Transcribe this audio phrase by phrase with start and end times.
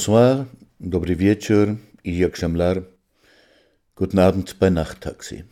[0.00, 0.46] Bonsoir,
[0.80, 2.82] dobry wieczór i jak szemlar.
[3.96, 5.44] Guten Abend bei Nachttaxi.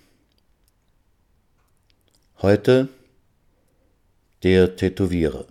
[2.42, 2.86] Heute
[4.42, 5.44] der Tätowierer.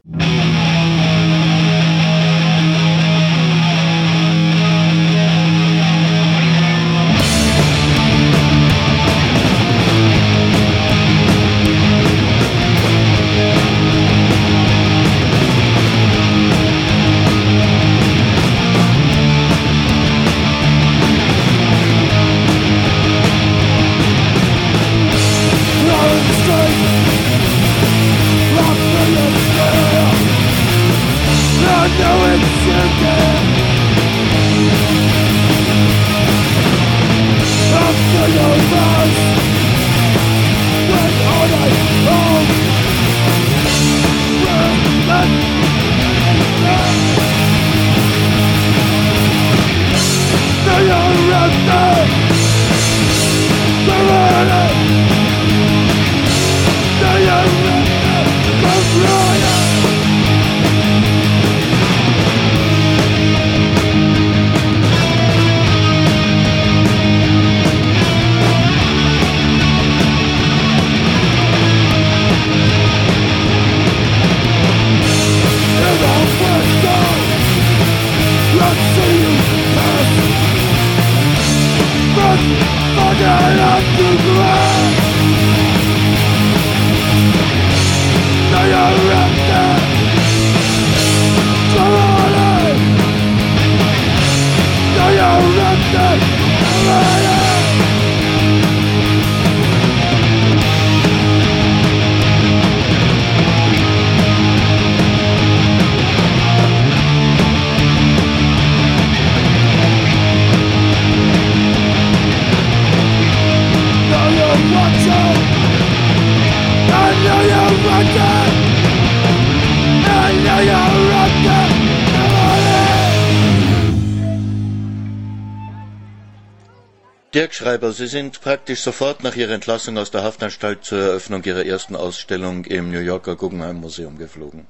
[127.58, 131.96] Schreiber, Sie sind praktisch sofort nach Ihrer Entlassung aus der Haftanstalt zur Eröffnung Ihrer ersten
[131.96, 134.68] Ausstellung im New Yorker Guggenheim Museum geflogen.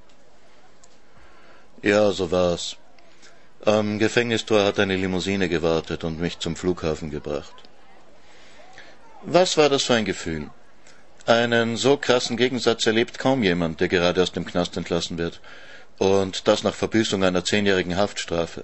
[1.81, 2.77] Ja, so war's.
[3.65, 7.55] Am Gefängnistor hat eine Limousine gewartet und mich zum Flughafen gebracht.
[9.23, 10.49] Was war das für ein Gefühl?
[11.25, 15.41] Einen so krassen Gegensatz erlebt kaum jemand, der gerade aus dem Knast entlassen wird.
[15.97, 18.63] Und das nach Verbüßung einer zehnjährigen Haftstrafe.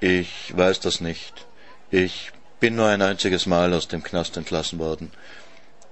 [0.00, 1.45] Ich weiß das nicht.
[1.90, 5.12] Ich bin nur ein einziges Mal aus dem Knast entlassen worden.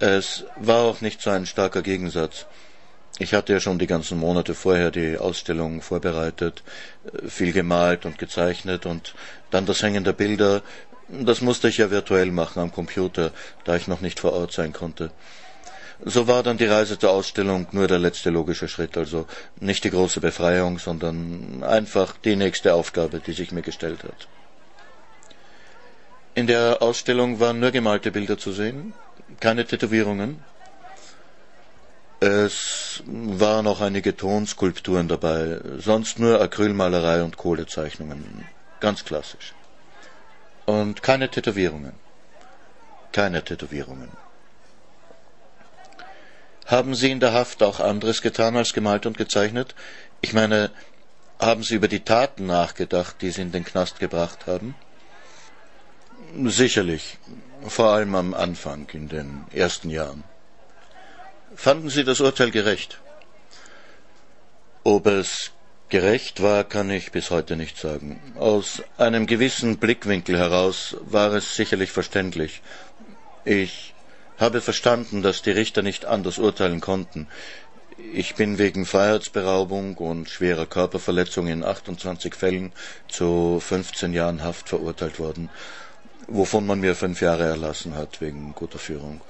[0.00, 2.46] Es war auch nicht so ein starker Gegensatz.
[3.20, 6.64] Ich hatte ja schon die ganzen Monate vorher die Ausstellung vorbereitet,
[7.29, 9.14] viel gemalt und gezeichnet und
[9.52, 10.62] dann das Hängen der Bilder.
[11.08, 13.31] Das musste ich ja virtuell machen am Computer,
[13.62, 15.12] da ich noch nicht vor Ort sein konnte.
[16.05, 19.29] So war dann die Reise zur Ausstellung nur der letzte logische Schritt, also
[19.61, 24.26] nicht die große Befreiung, sondern einfach die nächste Aufgabe, die sich mir gestellt hat.
[26.35, 28.93] In der Ausstellung waren nur gemalte Bilder zu sehen,
[29.41, 30.43] keine Tätowierungen.
[32.21, 38.47] Es waren auch einige Tonskulpturen dabei, sonst nur Acrylmalerei und Kohlezeichnungen,
[38.81, 39.55] ganz klassisch.
[40.67, 41.93] Und keine Tätowierungen.
[43.15, 44.11] keine Tätowierungen.
[46.67, 49.75] Haben Sie in der Haft auch anderes getan als gemalt und gezeichnet?
[50.21, 50.71] Ich meine,
[51.39, 54.75] haben Sie über die Taten nachgedacht, die Sie in den Knast gebracht haben?
[56.37, 57.19] Sicherlich,
[57.67, 60.25] vor allem am Anfang, in den ersten Jahren.
[61.55, 63.01] Fanden Sie das Urteil gerecht?
[64.83, 65.53] Ob es
[65.89, 68.21] gerecht war, kann ich bis heute nicht sagen.
[68.37, 72.63] Aus einem gewissen Blickwinkel heraus war es sicherlich verständlich.
[73.45, 73.95] Ich
[74.37, 77.29] habe verstanden, dass die Richter nicht anders urteilen konnten.
[78.13, 82.73] Ich bin wegen Freiheitsberaubung und schwerer Körperverletzung in 28 Fällen
[83.07, 85.49] zu 15 Jahren Haft verurteilt worden,
[86.29, 89.21] wovon man mir fünf Jahre erlassen hat wegen guter Führung.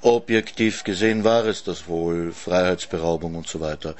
[0.00, 3.94] Objektiv gesehen war es das wohl, Freiheitsberaubung und so weiter.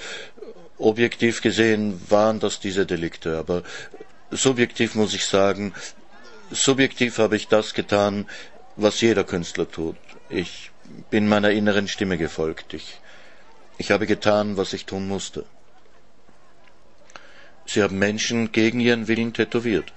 [0.79, 3.63] Objektiv gesehen waren das diese Delikte, aber
[4.31, 5.73] subjektiv muss ich sagen,
[6.51, 8.27] subjektiv habe ich das getan,
[8.77, 9.97] was jeder Künstler tut.
[10.29, 10.71] Ich
[11.11, 12.75] bin meiner inneren Stimme gefolgt.
[12.75, 12.99] Ich,
[13.79, 15.45] ich habe getan, was ich tun musste.
[17.67, 19.93] Sie haben Menschen gegen ihren Willen tätowiert.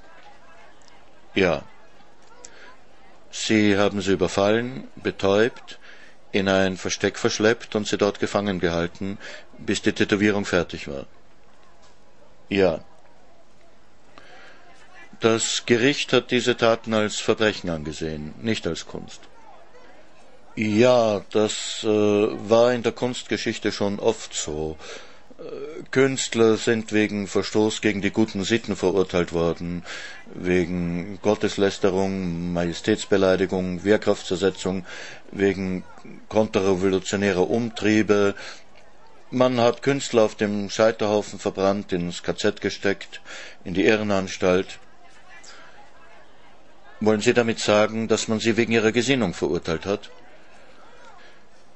[1.36, 1.64] Ja.
[3.30, 5.80] Sie haben sie überfallen, betäubt,
[6.32, 9.18] in ein Versteck verschleppt und sie dort gefangen gehalten,
[9.58, 11.06] bis die Tätowierung fertig war.
[12.50, 12.80] Ja.
[15.20, 19.22] Das Gericht hat diese Taten als Verbrechen angesehen, nicht als Kunst.
[20.56, 24.78] Ja, das äh, war in der Kunstgeschichte schon oft so.
[25.92, 29.84] Künstler sind wegen Verstoß gegen die guten Sitten verurteilt worden,
[30.34, 34.86] wegen Gotteslästerung, Majestätsbeleidigung, Wehrkraftzersetzung,
[35.32, 35.84] wegen
[36.30, 38.36] konterrevolutionärer Umtriebe.
[39.30, 43.22] Man hat Künstler auf dem Scheiterhaufen verbrannt, ins KZ gesteckt,
[43.64, 44.80] in die Ehrenanstalt.
[47.02, 50.10] Wollen Sie damit sagen, dass man sie wegen ihrer Gesinnung verurteilt hat?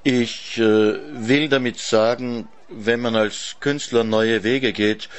[0.03, 5.09] Ich äh, will damit sagen, wenn man als Künstler neue Wege geht,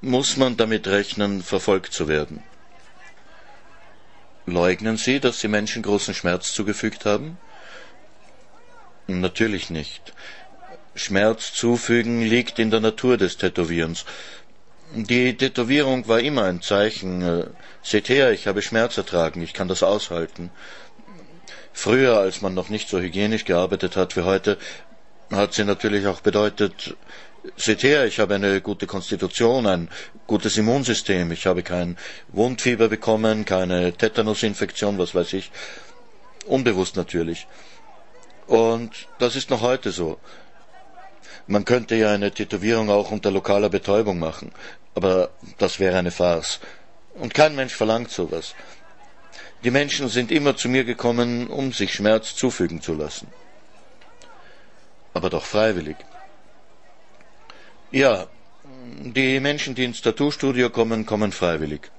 [0.00, 2.42] muss man damit rechnen, verfolgt zu werden.
[4.46, 7.38] Leugnen Sie, dass Sie Menschen großen Schmerz zugefügt haben?
[9.06, 10.12] Natürlich nicht.
[10.94, 14.04] Schmerz zufügen liegt in der Natur des Tätowierens.
[14.94, 17.22] Die Tätowierung war immer ein Zeichen.
[17.22, 17.46] Äh,
[17.82, 20.50] seht her, ich habe Schmerz ertragen, ich kann das aushalten.
[21.80, 24.58] Früher, als man noch nicht so hygienisch gearbeitet hat wie heute,
[25.30, 26.96] hat sie natürlich auch bedeutet,
[27.56, 29.88] seht her, ich habe eine gute Konstitution, ein
[30.26, 31.96] gutes Immunsystem, ich habe kein
[32.32, 35.52] Wundfieber bekommen, keine Tetanusinfektion, was weiß ich.
[36.46, 37.46] Unbewusst natürlich.
[38.48, 40.18] Und das ist noch heute so.
[41.46, 44.50] Man könnte ja eine Tätowierung auch unter lokaler Betäubung machen,
[44.96, 46.58] aber das wäre eine Farce.
[47.14, 48.56] Und kein Mensch verlangt sowas.
[49.64, 53.26] Die Menschen sind immer zu mir gekommen, um sich Schmerz zufügen zu lassen.
[55.14, 55.96] Aber doch freiwillig.
[57.90, 58.28] Ja,
[59.00, 61.90] die Menschen, die ins Tattoo-Studio kommen, kommen freiwillig.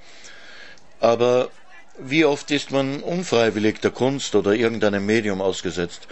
[1.00, 1.50] Aber
[1.98, 6.08] wie oft ist man unfreiwillig der Kunst oder irgendeinem Medium ausgesetzt?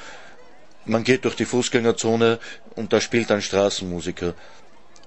[0.85, 2.39] Man geht durch die Fußgängerzone
[2.75, 4.33] und da spielt ein Straßenmusiker.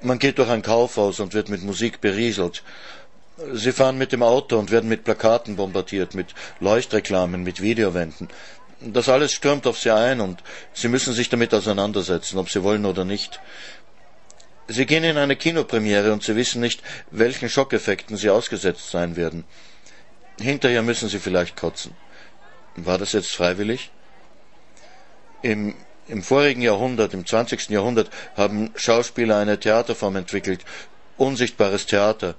[0.02, 2.62] Man geht durch ein Kaufhaus und wird mit Musik berieselt.
[3.52, 8.28] Sie fahren mit dem Auto und werden mit Plakaten bombardiert, mit Leuchtreklamen, mit Videowänden.
[8.80, 10.42] Das alles stürmt auf sie ein und
[10.72, 13.40] sie müssen sich damit auseinandersetzen, ob sie wollen oder nicht.
[14.68, 19.44] Sie gehen in eine Kinopremiere und sie wissen nicht, welchen Schockeffekten sie ausgesetzt sein werden.
[20.40, 21.94] Hinterher müssen sie vielleicht kotzen.
[22.76, 23.90] War das jetzt freiwillig?
[25.42, 25.74] Im,
[26.08, 27.68] Im vorigen Jahrhundert, im 20.
[27.70, 30.60] Jahrhundert, haben Schauspieler eine Theaterform entwickelt,
[31.16, 32.34] unsichtbares Theater.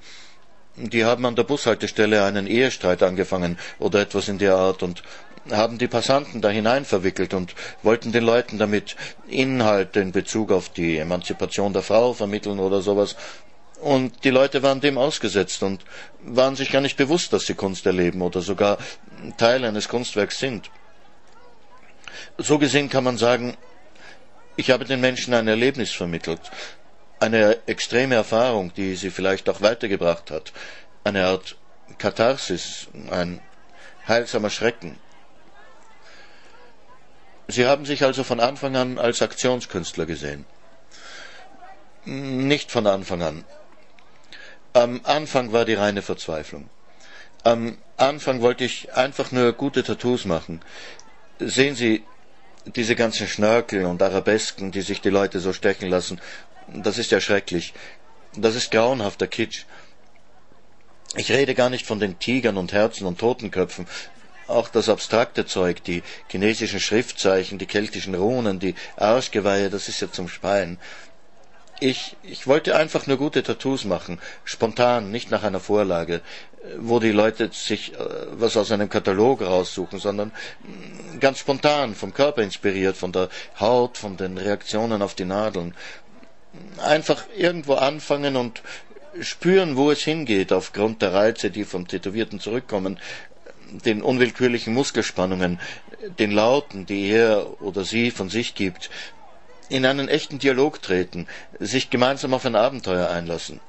[0.77, 5.03] Die haben an der Bushaltestelle einen Ehestreit angefangen oder etwas in der Art und
[5.51, 8.95] haben die Passanten da hinein verwickelt und wollten den Leuten damit
[9.27, 13.15] Inhalte in Bezug auf die Emanzipation der Frau vermitteln oder sowas.
[13.81, 15.83] Und die Leute waren dem ausgesetzt und
[16.23, 18.77] waren sich gar nicht bewusst, dass sie Kunst erleben oder sogar
[19.37, 20.69] Teil eines Kunstwerks sind.
[22.37, 23.57] So gesehen kann man sagen,
[24.55, 26.39] ich habe den Menschen ein Erlebnis vermittelt,
[27.21, 30.51] eine extreme Erfahrung, die sie vielleicht auch weitergebracht hat,
[31.03, 31.55] eine Art
[31.99, 33.39] Katharsis, ein
[34.07, 34.97] heilsamer Schrecken.
[37.47, 40.45] Sie haben sich also von Anfang an als Aktionskünstler gesehen.
[42.05, 43.45] Nicht von Anfang an.
[44.73, 46.69] Am Anfang war die reine Verzweiflung.
[47.43, 50.61] Am Anfang wollte ich einfach nur gute Tattoos machen.
[51.39, 52.03] Sehen Sie,
[52.65, 56.21] diese ganzen Schnörkel und Arabesken, die sich die Leute so stechen lassen,
[56.67, 57.73] das ist ja schrecklich.
[58.35, 59.65] Das ist grauenhafter Kitsch.
[61.15, 63.87] Ich rede gar nicht von den Tigern und Herzen und Totenköpfen.
[64.47, 70.11] auch das abstrakte Zeug, die chinesischen Schriftzeichen, die keltischen Runen, die Arschgeweihe, das ist ja
[70.11, 70.77] zum Speien.
[71.79, 76.21] Ich, ich wollte einfach nur gute Tattoos machen, spontan, nicht nach einer Vorlage,
[76.77, 77.97] wo die Leute sich äh,
[78.33, 80.31] was aus einem Katalog raussuchen, sondern
[80.63, 85.73] mm, ganz spontan, vom Körper inspiriert, von der Haut, von den Reaktionen auf die Nadeln.
[86.83, 88.61] Einfach irgendwo anfangen und
[89.21, 92.99] spüren, wo es hingeht, aufgrund der Reize, die vom Tätowierten zurückkommen,
[93.85, 95.59] den unwillkürlichen Muskelspannungen,
[96.19, 98.89] den Lauten, die er oder sie von sich gibt,
[99.69, 101.27] in einen echten Dialog treten,
[101.59, 103.61] sich gemeinsam auf ein Abenteuer einlassen.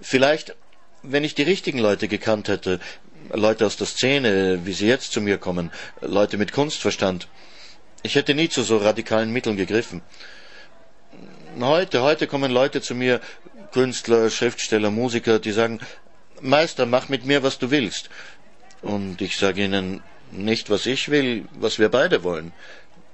[0.00, 0.56] Vielleicht,
[1.02, 2.80] wenn ich die richtigen Leute gekannt hätte,
[3.32, 7.28] Leute aus der Szene, wie sie jetzt zu mir kommen, Leute mit Kunstverstand,
[8.02, 10.02] ich hätte nie zu so radikalen Mitteln gegriffen.
[11.60, 13.20] Heute, heute kommen Leute zu mir,
[13.72, 15.80] Künstler, Schriftsteller, Musiker, die sagen,
[16.40, 18.10] Meister, mach mit mir, was du willst.
[18.82, 22.52] Und ich sage ihnen nicht, was ich will, was wir beide wollen.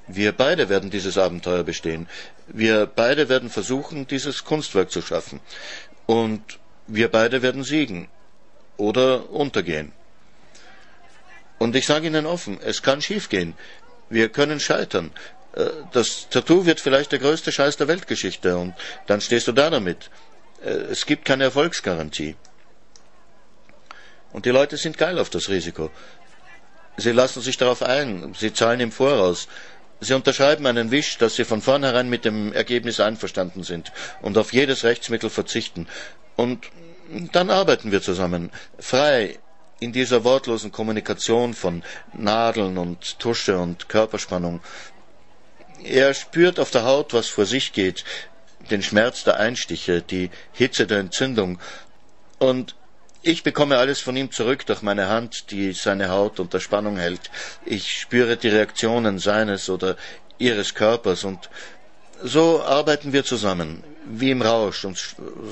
[0.07, 2.09] Wir beide werden dieses Abenteuer bestehen.
[2.47, 5.41] Wir beide werden versuchen, dieses Kunstwerk zu schaffen.
[6.07, 8.09] Und wir beide werden siegen
[8.77, 9.93] oder untergehen.
[11.59, 13.55] Und ich sage Ihnen offen, es kann schiefgehen.
[14.09, 15.13] Wir können scheitern.
[15.55, 18.75] Äh, das Tattoo wird vielleicht der größte Scheiß der Weltgeschichte und
[19.07, 20.11] dann stehst du da damit.
[20.65, 22.37] Äh, es gibt keine Erfolgsgarantie.
[24.33, 25.91] Und die Leute sind geil auf das Risiko.
[26.97, 29.49] Sie lassen sich darauf ein, sie zahlen im Voraus.
[30.01, 34.53] Sie unterschreiben einen Wisch, dass Sie von vornherein mit dem Ergebnis einverstanden sind und auf
[34.53, 35.89] jedes Rechtsmittel verzichten.
[36.37, 36.67] Und
[37.33, 39.39] dann arbeiten wir zusammen, frei,
[39.81, 44.61] in dieser wortlosen Kommunikation von Nadeln und Tusche und Körperspannung.
[45.85, 48.05] Er spürt auf der Haut, was vor sich geht,
[48.71, 51.59] den Schmerz der Einstiche, die Hitze der Entzündung,
[52.39, 52.75] und
[53.23, 57.31] ich bekomme alles von ihm zurück durch meine Hand, die seine Haut unter Spannung hält.
[57.65, 59.97] Ich spüre die Reaktionen seines oder
[60.39, 61.51] ihres Körpers und
[62.23, 64.99] so arbeiten wir zusammen, wie im Rausch, und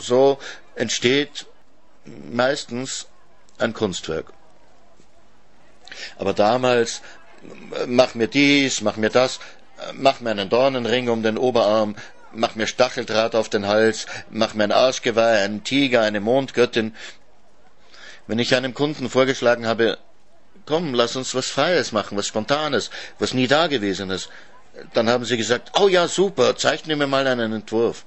[0.01, 0.39] so
[0.75, 1.47] entsteht
[2.31, 3.07] meistens
[3.59, 4.33] ein Kunstwerk.
[6.19, 7.03] Aber damals,
[7.87, 9.39] mach mir dies, mach mir das,
[9.95, 11.95] mach mir einen Dornenring um den Oberarm,
[12.33, 16.95] mach mir Stacheldraht auf den Hals, mach mir ein Arschgeweih, einen Tiger, eine Mondgöttin,
[18.27, 19.99] wenn ich einem Kunden vorgeschlagen habe,
[20.65, 24.29] komm, lass uns was Freies machen, was Spontanes, was nie Dagewesenes,
[24.93, 28.05] dann haben sie gesagt, oh ja, super, zeichne mir mal einen Entwurf.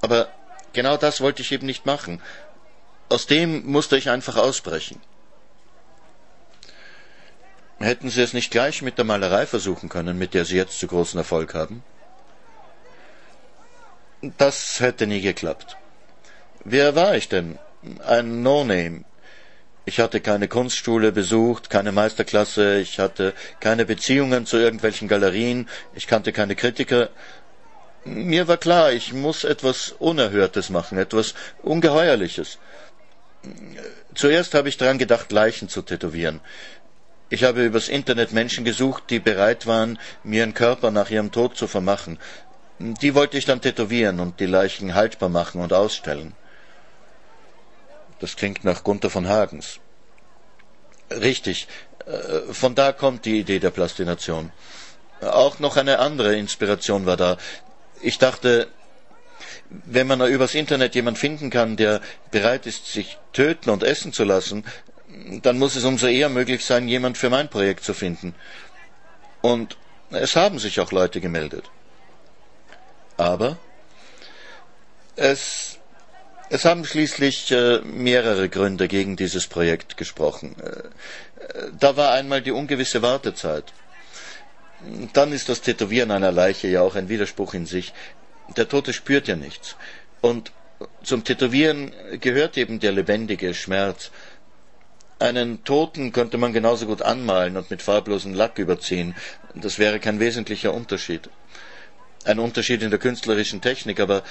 [0.00, 0.28] Aber
[0.72, 2.22] genau das wollte ich eben nicht machen.
[3.08, 5.00] Aus dem musste ich einfach ausbrechen.
[7.80, 10.86] Hätten Sie es nicht gleich mit der Malerei versuchen können, mit der Sie jetzt zu
[10.86, 11.82] großen Erfolg haben?
[14.36, 15.78] Das hätte nie geklappt.
[16.62, 17.58] Wer war ich denn?
[18.06, 19.04] Ein No-Name,
[19.84, 26.06] ich hatte keine Kunstschule besucht, keine Meisterklasse, ich hatte keine Beziehungen zu irgendwelchen Galerien, ich
[26.06, 27.08] kannte keine Kritiker.
[28.04, 32.58] Mir war klar, ich muss etwas Unerhörtes machen, etwas Ungeheuerliches.
[34.14, 36.40] Zuerst habe ich daran gedacht, Leichen zu tätowieren.
[37.30, 41.56] Ich habe übers Internet Menschen gesucht, die bereit waren, mir ihren Körper nach ihrem Tod
[41.56, 42.18] zu vermachen.
[42.78, 46.34] Die wollte ich dann tätowieren und die Leichen haltbar machen und ausstellen.
[48.20, 49.80] Das klingt nach Gunther von Hagens.
[51.10, 51.66] Richtig,
[52.06, 54.52] äh, von da kommt die Idee der Plastination.
[55.20, 57.36] Auch noch eine andere Inspiration war da.
[58.00, 58.68] Ich dachte,
[59.68, 62.00] wenn man übers Internet jemand finden kann, der
[62.30, 64.64] bereit ist, sich töten und essen zu lassen,
[65.42, 68.34] dann muss es umso eher möglich sein, jemand für mein Projekt zu finden.
[69.42, 69.76] Und
[70.10, 71.70] es haben sich auch Leute gemeldet.
[73.16, 73.58] Aber
[75.16, 75.69] es
[76.50, 80.56] es haben schließlich äh, mehrere Gründe gegen dieses Projekt gesprochen.
[80.60, 83.72] Äh, äh, da war einmal die ungewisse Wartezeit.
[85.12, 87.92] Dann ist das Tätowieren einer Leiche ja auch ein Widerspruch in sich.
[88.56, 89.76] Der Tote spürt ja nichts.
[90.20, 90.52] Und
[91.04, 94.10] zum Tätowieren gehört eben der lebendige Schmerz.
[95.20, 99.14] Einen Toten könnte man genauso gut anmalen und mit farblosem Lack überziehen.
[99.54, 101.28] Das wäre kein wesentlicher Unterschied.
[102.24, 104.24] Ein Unterschied in der künstlerischen Technik, aber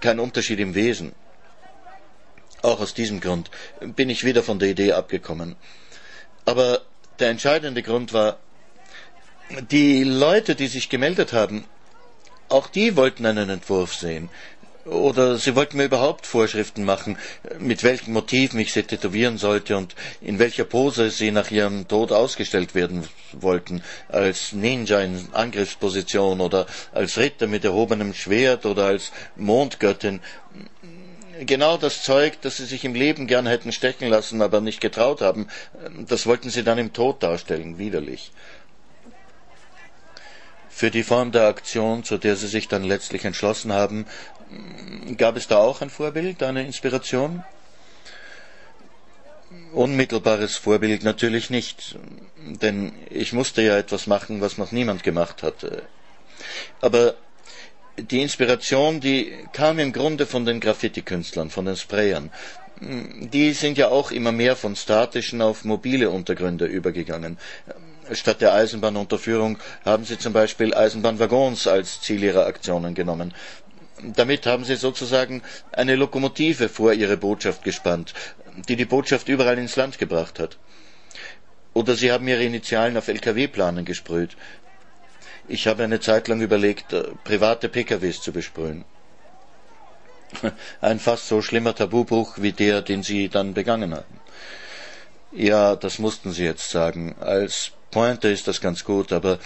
[0.00, 1.12] kein Unterschied im Wesen.
[2.64, 5.54] Auch aus diesem Grund bin ich wieder von der Idee abgekommen.
[6.46, 6.80] Aber
[7.18, 8.38] der entscheidende Grund war,
[9.70, 11.66] die Leute, die sich gemeldet haben,
[12.48, 14.30] auch die wollten einen Entwurf sehen.
[14.86, 17.18] Oder sie wollten mir überhaupt Vorschriften machen,
[17.58, 22.12] mit welchen Motiven ich sie tätowieren sollte und in welcher Pose sie nach ihrem Tod
[22.12, 23.82] ausgestellt werden wollten.
[24.08, 30.20] Als Ninja in Angriffsposition oder als Ritter mit erhobenem Schwert oder als Mondgöttin
[31.46, 35.20] genau das Zeug, das sie sich im Leben gern hätten stechen lassen, aber nicht getraut
[35.20, 35.48] haben,
[36.06, 38.32] das wollten sie dann im Tod darstellen, widerlich.
[40.68, 44.06] Für die Form der Aktion, zu der sie sich dann letztlich entschlossen haben,
[45.16, 47.44] gab es da auch ein Vorbild, eine Inspiration?
[49.72, 51.96] Unmittelbares Vorbild natürlich nicht,
[52.36, 55.82] denn ich musste ja etwas machen, was noch niemand gemacht hatte.
[56.80, 57.14] Aber
[57.96, 62.30] die Inspiration, die kam im Grunde von den Graffiti-Künstlern, von den Sprayern.
[62.80, 67.38] Die sind ja auch immer mehr von statischen auf mobile Untergründe übergegangen.
[68.12, 73.32] Statt der Eisenbahnunterführung haben sie zum Beispiel Eisenbahnwaggons als Ziel ihrer Aktionen genommen.
[74.02, 78.12] Damit haben sie sozusagen eine Lokomotive vor ihre Botschaft gespannt,
[78.68, 80.58] die die Botschaft überall ins Land gebracht hat.
[81.72, 84.36] Oder sie haben ihre Initialen auf Lkw-Planen gesprüht.
[85.46, 88.84] Ich habe eine Zeit lang überlegt, äh, private PKWs zu besprühen.
[90.80, 94.20] Ein fast so schlimmer Tabubruch wie der, den Sie dann begangen haben.
[95.32, 97.14] Ja, das mussten Sie jetzt sagen.
[97.20, 99.38] Als Pointe ist das ganz gut, aber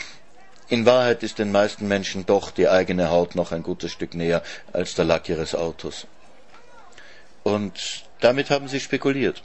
[0.69, 4.43] in Wahrheit ist den meisten Menschen doch die eigene Haut noch ein gutes Stück näher
[4.73, 6.07] als der Lack ihres Autos.
[7.43, 9.43] Und damit haben sie spekuliert.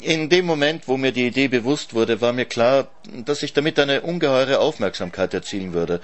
[0.00, 2.88] In dem Moment, wo mir die Idee bewusst wurde, war mir klar,
[3.24, 6.00] dass ich damit eine ungeheure Aufmerksamkeit erzielen würde.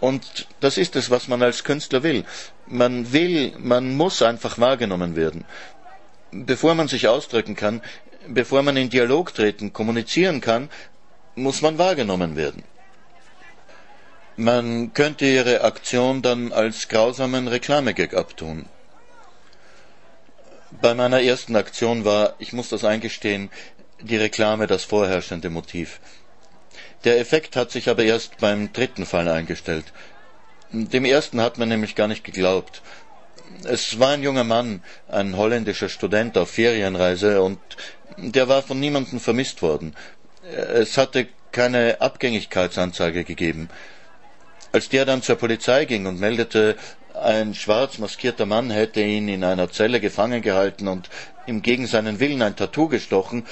[0.00, 2.24] Und das ist es, was man als Künstler will.
[2.66, 5.44] Man will, man muss einfach wahrgenommen werden.
[6.32, 7.80] Bevor man sich ausdrücken kann,
[8.26, 10.68] bevor man in Dialog treten, kommunizieren kann,
[11.36, 12.64] muss man wahrgenommen werden.
[14.36, 18.66] Man könnte ihre Aktion dann als grausamen Reklamegag abtun.
[20.80, 23.50] Bei meiner ersten Aktion war, ich muss das eingestehen,
[24.00, 26.00] die Reklame das vorherrschende Motiv.
[27.04, 29.92] Der Effekt hat sich aber erst beim dritten Fall eingestellt.
[30.72, 32.82] Dem ersten hat man nämlich gar nicht geglaubt.
[33.64, 37.60] Es war ein junger Mann, ein holländischer Student auf Ferienreise, und
[38.16, 39.94] der war von niemandem vermisst worden.
[40.42, 43.68] Es hatte keine Abgängigkeitsanzeige gegeben.
[44.72, 46.76] Als der dann zur Polizei ging und meldete,
[47.14, 51.08] ein schwarz maskierter Mann hätte ihn in einer Zelle gefangen gehalten und
[51.46, 53.46] ihm gegen seinen Willen ein Tattoo gestochen,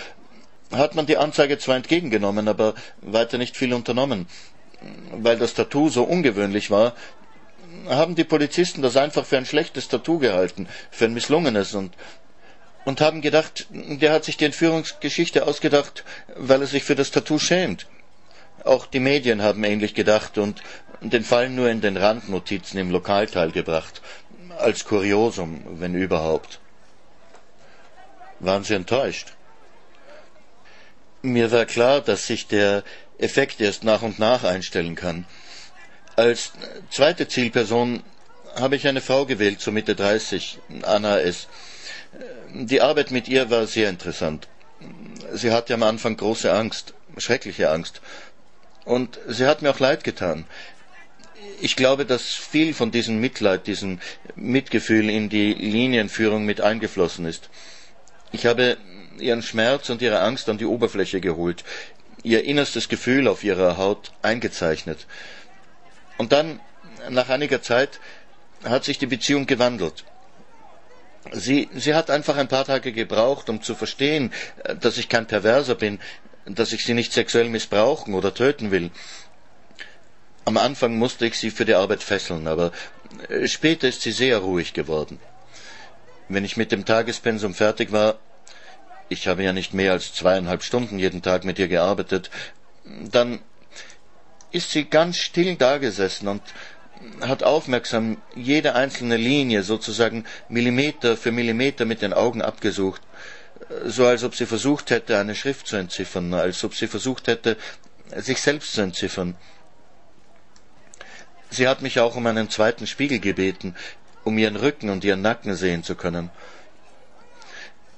[0.72, 4.27] hat man die Anzeige zwar entgegengenommen, aber weiter nicht viel unternommen.
[5.12, 6.94] Weil das Tattoo so ungewöhnlich war,
[7.88, 11.94] haben die Polizisten das einfach für ein schlechtes Tattoo gehalten, für ein misslungenes und
[12.85, 16.03] und haben gedacht, der hat sich die Entführungsgeschichte ausgedacht,
[16.35, 17.87] weil er sich für das Tattoo schämt.
[18.64, 20.62] Auch die Medien haben ähnlich gedacht und
[21.01, 24.01] den Fall nur in den Randnotizen im Lokalteil gebracht,
[24.59, 26.61] als Kuriosum, wenn überhaupt.
[28.38, 29.33] Waren Sie enttäuscht?
[31.22, 32.83] Mir war klar, dass sich der
[33.18, 35.27] Effekt erst nach und nach einstellen kann.
[36.16, 36.53] Als
[36.90, 38.03] zweite Zielperson
[38.57, 41.48] habe ich eine Frau gewählt, so Mitte 30, Anna S.
[42.53, 44.48] Die Arbeit mit ihr war sehr interessant.
[45.33, 48.01] Sie hatte am Anfang große Angst, schreckliche Angst.
[48.85, 50.45] Und sie hat mir auch leid getan.
[51.61, 54.01] Ich glaube, dass viel von diesem Mitleid, diesem
[54.35, 57.51] Mitgefühl in die Linienführung mit eingeflossen ist.
[58.33, 58.77] Ich habe
[59.18, 61.64] ihren Schmerz und ihre Angst an die Oberfläche geholt,
[62.23, 65.07] ihr innerstes Gefühl auf ihrer Haut eingezeichnet.
[66.18, 66.61] Und dann,
[67.11, 68.01] nach einiger Zeit,
[68.64, 70.05] hat sich die Beziehung gewandelt.
[71.33, 74.33] Sie, sie hat einfach ein paar Tage gebraucht, um zu verstehen,
[74.81, 76.01] dass ich kein Perverser bin,
[76.47, 78.91] dass ich sie nicht sexuell missbrauchen oder töten will.
[80.45, 82.73] Am Anfang musste ich sie für die Arbeit fesseln, aber
[83.29, 85.21] äh, später ist sie sehr ruhig geworden.
[86.29, 88.19] Wenn ich mit dem Tagespensum fertig war,
[89.09, 92.31] ich habe ja nicht mehr als zweieinhalb Stunden jeden Tag mit ihr gearbeitet,
[92.85, 93.41] dann
[94.51, 96.43] ist sie ganz still dagesessen und
[97.21, 103.03] hat aufmerksam jede einzelne Linie sozusagen Millimeter für Millimeter mit den Augen abgesucht,
[103.85, 107.57] so als ob sie versucht hätte, eine Schrift zu entziffern, als ob sie versucht hätte,
[108.17, 109.37] sich selbst zu entziffern.
[111.51, 113.75] Sie hat mich auch um einen zweiten Spiegel gebeten,
[114.25, 116.31] um ihren Rücken und ihren Nacken sehen zu können.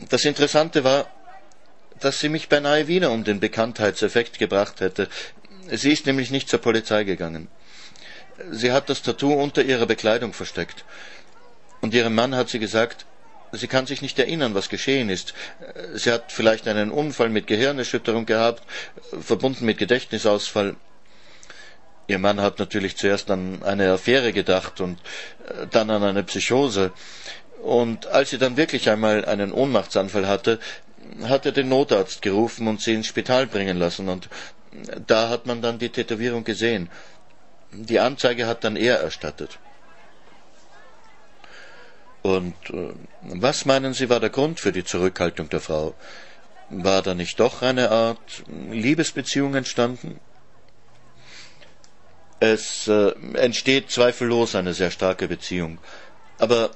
[0.09, 1.07] Das Interessante war,
[2.01, 5.09] dass sie mich beinahe wieder um den Bekanntheitseffekt gebracht hätte.
[5.71, 7.49] Sie ist nämlich nicht zur Polizei gegangen.
[8.51, 10.85] Sie hat das Tattoo unter ihrer Bekleidung versteckt.
[11.81, 13.07] Und ihrem Mann hat sie gesagt,
[13.57, 15.35] sie kann sich nicht erinnern, was geschehen ist.
[15.95, 18.63] Sie hat vielleicht einen Unfall mit Gehirnerschütterung gehabt,
[19.21, 20.77] verbunden mit Gedächtnisausfall.
[22.07, 24.99] Ihr Mann hat natürlich zuerst an eine Affäre gedacht und
[25.49, 26.93] äh, dann an eine Psychose.
[27.63, 30.59] Und als sie dann wirklich einmal einen Ohnmachtsanfall hatte,
[31.23, 34.11] hat er den Notarzt gerufen und sie ins Spital bringen lassen.
[34.11, 34.29] Und
[35.07, 36.91] da hat man dann die Tätowierung gesehen.
[37.73, 39.59] Die Anzeige hat dann er erstattet.
[42.25, 45.95] Und äh, was meinen Sie war der Grund für die Zurückhaltung der Frau?
[46.71, 50.19] War da nicht doch eine Art Liebesbeziehung entstanden?
[52.41, 55.77] Es äh, entsteht zweifellos eine sehr starke Beziehung.
[56.39, 56.71] Aber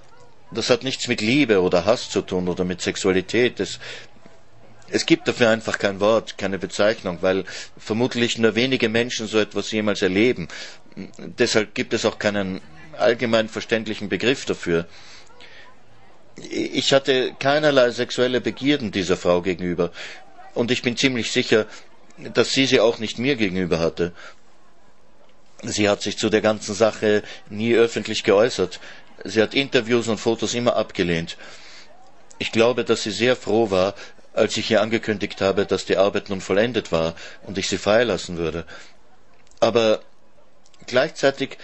[0.51, 3.59] das hat nichts mit Liebe oder Hass zu tun oder mit Sexualität.
[3.59, 3.81] Es,
[4.91, 7.47] es gibt dafür einfach kein Wort, keine Bezeichnung, weil
[7.79, 10.49] vermutlich nur wenige Menschen so etwas jemals erleben.
[11.39, 12.61] Deshalb gibt es auch keinen
[12.99, 14.87] allgemein verständlichen Begriff dafür.
[16.51, 19.91] Ich hatte keinerlei sexuelle Begierden dieser Frau gegenüber,
[20.55, 21.67] und ich bin ziemlich sicher,
[22.35, 24.13] dass sie sie auch nicht mir gegenüber hatte.
[25.63, 28.81] Sie hat sich zu der ganzen Sache nie öffentlich geäußert.
[29.25, 31.37] Sie hat Interviews und Fotos immer abgelehnt.
[32.39, 33.95] Ich glaube, dass sie sehr froh war,
[34.33, 38.37] als ich ihr angekündigt habe, dass die Arbeit nun vollendet war und ich sie freilassen
[38.37, 38.65] würde.
[39.59, 40.01] Aber
[40.87, 41.59] gleichzeitig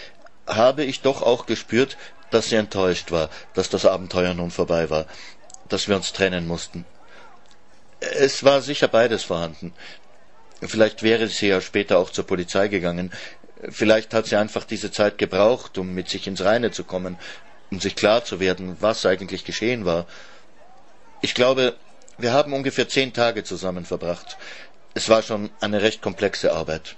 [0.47, 1.97] habe ich doch auch gespürt,
[2.35, 5.07] dass sie enttäuscht war, dass das Abenteuer nun vorbei war,
[5.69, 6.85] dass wir uns trennen mussten.
[8.01, 9.73] Es war sicher beides vorhanden.
[10.61, 13.13] Vielleicht wäre sie ja später auch zur Polizei gegangen.
[13.71, 17.19] Vielleicht hat sie einfach diese Zeit gebraucht, um mit sich ins Reine zu kommen,
[17.71, 20.07] um sich klar zu werden, was eigentlich geschehen war.
[21.21, 21.77] Ich glaube,
[22.19, 24.37] wir haben ungefähr zehn Tage zusammen verbracht.
[24.95, 26.97] Es war schon eine recht komplexe Arbeit.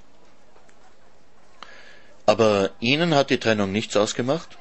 [2.25, 4.57] Aber Ihnen hat die Trennung nichts ausgemacht?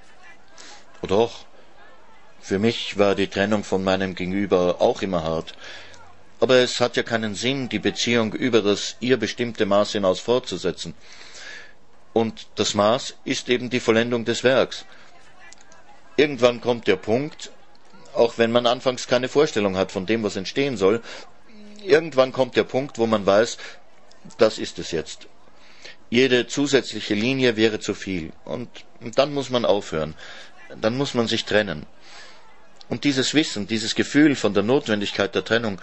[1.08, 1.46] Doch.
[2.40, 5.56] Für mich war die Trennung von meinem Gegenüber auch immer hart.
[6.40, 10.94] Aber es hat ja keinen Sinn, die Beziehung über das ihr bestimmte Maß hinaus fortzusetzen.
[12.14, 14.86] Und das Maß ist eben die Vollendung des Werks.
[16.18, 17.52] Irgendwann kommt der Punkt,
[18.14, 21.02] auch wenn man anfangs keine Vorstellung hat von dem, was entstehen soll,
[21.84, 23.58] irgendwann kommt der Punkt, wo man weiß,
[24.38, 25.28] das ist es jetzt.
[26.10, 28.32] Jede zusätzliche Linie wäre zu viel.
[28.46, 28.70] Und
[29.16, 30.16] dann muss man aufhören.
[30.82, 31.86] Dann muss man sich trennen.
[32.90, 35.82] Und dieses Wissen, dieses Gefühl von der Notwendigkeit der Trennung,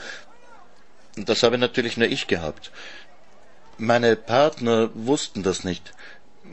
[1.17, 2.71] das habe natürlich nur ich gehabt.
[3.77, 5.93] Meine Partner wussten das nicht,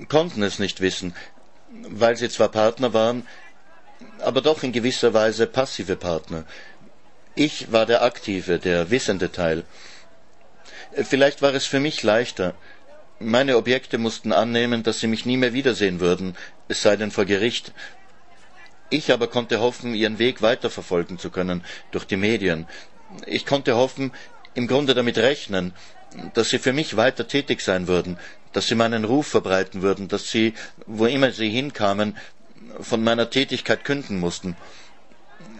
[0.07, 1.13] konnten es nicht wissen,
[1.71, 3.27] weil sie zwar Partner waren,
[4.19, 6.45] aber doch in gewisser Weise passive Partner.
[7.35, 9.63] Ich war der aktive, der wissende Teil.
[11.03, 12.55] Vielleicht war es für mich leichter,
[13.19, 16.35] meine Objekte mussten annehmen, dass sie mich nie mehr wiedersehen würden,
[16.67, 17.73] es sei denn vor Gericht.
[18.89, 22.67] Ich aber konnte hoffen, ihren Weg weiterverfolgen zu können durch die Medien.
[23.25, 24.11] Ich konnte hoffen,
[24.55, 25.73] im Grunde damit rechnen,
[26.33, 28.17] dass sie für mich weiter tätig sein würden,
[28.53, 30.53] dass sie meinen Ruf verbreiten würden, dass sie,
[30.87, 32.17] wo immer sie hinkamen,
[32.79, 34.55] von meiner Tätigkeit künden mussten.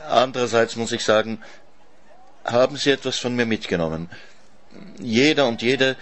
[0.07, 1.39] Andererseits muss ich sagen,
[2.45, 4.09] haben sie etwas von mir mitgenommen.
[4.99, 5.95] Jeder und jede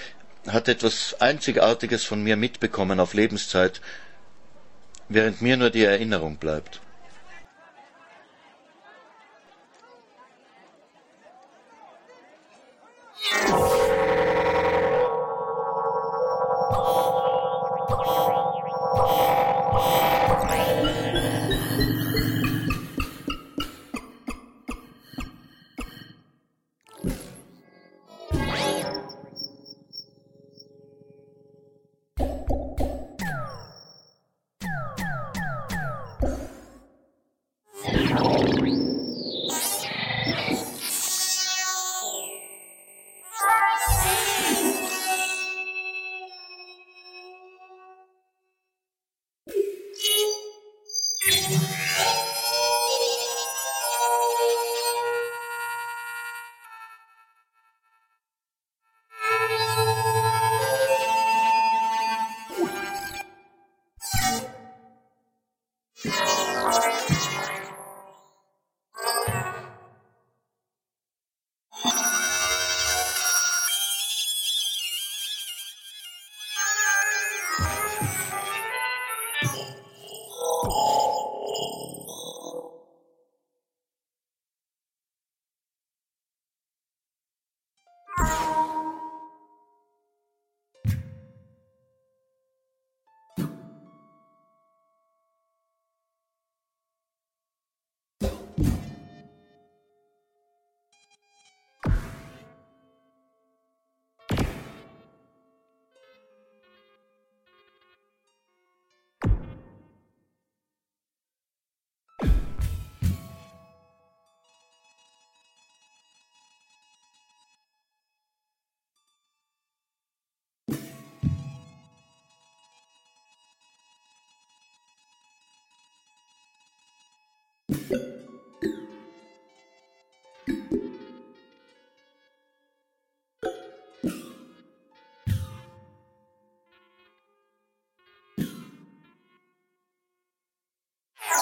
[0.47, 3.81] hat etwas Einzigartiges von mir mitbekommen auf Lebenszeit,
[5.09, 6.81] während mir nur die Erinnerung bleibt.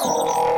[0.05, 0.54] Música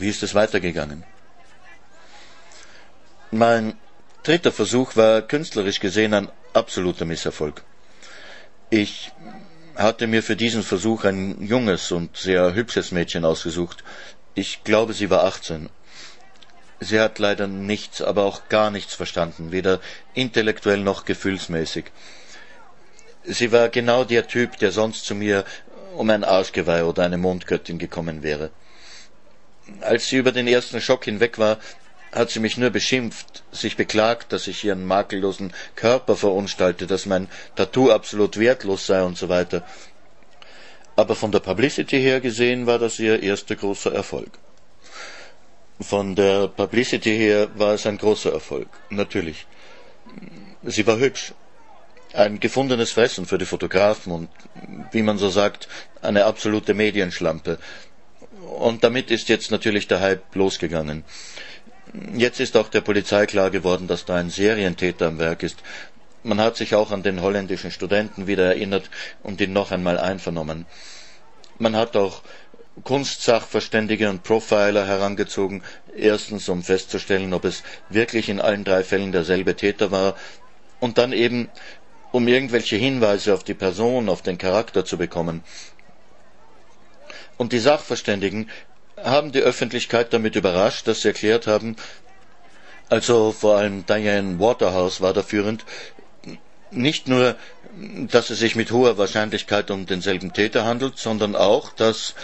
[0.00, 1.04] Wie ist es weitergegangen?
[3.30, 3.74] Mein
[4.22, 7.62] dritter Versuch war künstlerisch gesehen ein absoluter Misserfolg.
[8.70, 9.12] Ich
[9.76, 13.84] hatte mir für diesen Versuch ein junges und sehr hübsches Mädchen ausgesucht.
[14.34, 15.68] Ich glaube, sie war 18.
[16.80, 19.80] Sie hat leider nichts, aber auch gar nichts verstanden, weder
[20.14, 21.84] intellektuell noch gefühlsmäßig.
[23.24, 25.44] Sie war genau der Typ, der sonst zu mir
[25.94, 28.50] um ein Arschgeweih oder eine Mondgöttin gekommen wäre.
[29.80, 31.58] Als sie über den ersten Schock hinweg war,
[32.12, 37.28] hat sie mich nur beschimpft, sich beklagt, dass ich ihren makellosen Körper verunstalte, dass mein
[37.54, 39.64] Tattoo absolut wertlos sei und so weiter.
[40.96, 44.30] Aber von der Publicity her gesehen war das ihr erster großer Erfolg.
[45.80, 49.46] Von der Publicity her war es ein großer Erfolg, natürlich.
[50.62, 51.32] Sie war hübsch,
[52.12, 54.28] ein gefundenes Fressen für die Fotografen und,
[54.92, 55.68] wie man so sagt,
[56.02, 57.58] eine absolute Medienschlampe,
[58.50, 61.04] und damit ist jetzt natürlich der Hype losgegangen.
[62.14, 65.58] Jetzt ist auch der Polizei klar geworden, dass da ein Serientäter am Werk ist.
[66.22, 68.90] Man hat sich auch an den holländischen Studenten wieder erinnert
[69.22, 70.66] und ihn noch einmal einvernommen.
[71.58, 72.22] Man hat auch
[72.84, 75.62] Kunstsachverständige und Profiler herangezogen,
[75.96, 80.16] erstens um festzustellen, ob es wirklich in allen drei Fällen derselbe Täter war,
[80.78, 81.48] und dann eben
[82.12, 85.42] um irgendwelche Hinweise auf die Person, auf den Charakter zu bekommen
[87.40, 88.50] und die Sachverständigen
[89.02, 91.74] haben die Öffentlichkeit damit überrascht, dass sie erklärt haben,
[92.90, 95.64] also vor allem Diane Waterhouse war da führend,
[96.70, 97.36] nicht nur,
[98.10, 102.14] dass es sich mit hoher Wahrscheinlichkeit um denselben Täter handelt, sondern auch, dass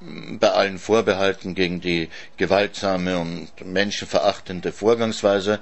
[0.00, 2.08] bei allen Vorbehalten gegen die
[2.38, 5.60] gewaltsame und menschenverachtende Vorgangsweise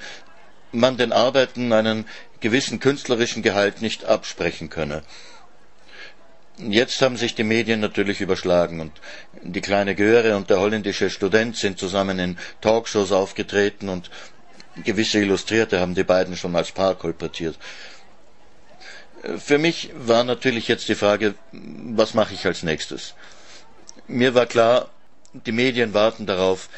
[0.71, 2.07] man den Arbeiten einen
[2.39, 5.03] gewissen künstlerischen Gehalt nicht absprechen könne.
[6.69, 8.93] Jetzt haben sich die Medien natürlich überschlagen und
[9.43, 14.11] die kleine Göre und der holländische Student sind zusammen in Talkshows aufgetreten und
[14.85, 17.57] gewisse Illustrierte haben die beiden schon als Paar kolportiert.
[19.39, 23.15] Für mich war natürlich jetzt die Frage, was mache ich als nächstes?
[24.07, 24.91] Mir war klar,
[25.33, 26.69] die Medien warten darauf,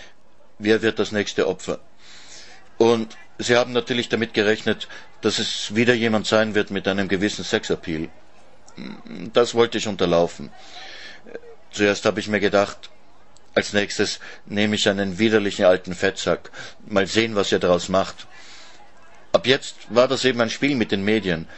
[0.59, 1.81] wer wird das nächste Opfer.
[2.79, 4.89] Und sie haben natürlich damit gerechnet,
[5.21, 8.09] dass es wieder jemand sein wird mit einem gewissen Sexappeal.
[9.33, 10.51] Das wollte ich unterlaufen.
[11.71, 12.91] Zuerst habe ich mir gedacht,
[13.55, 16.51] als nächstes nehme ich einen widerlichen alten Fettsack.
[16.87, 18.27] Mal sehen, was er daraus macht.
[19.33, 21.49] Ab jetzt war das eben ein Spiel mit den Medien.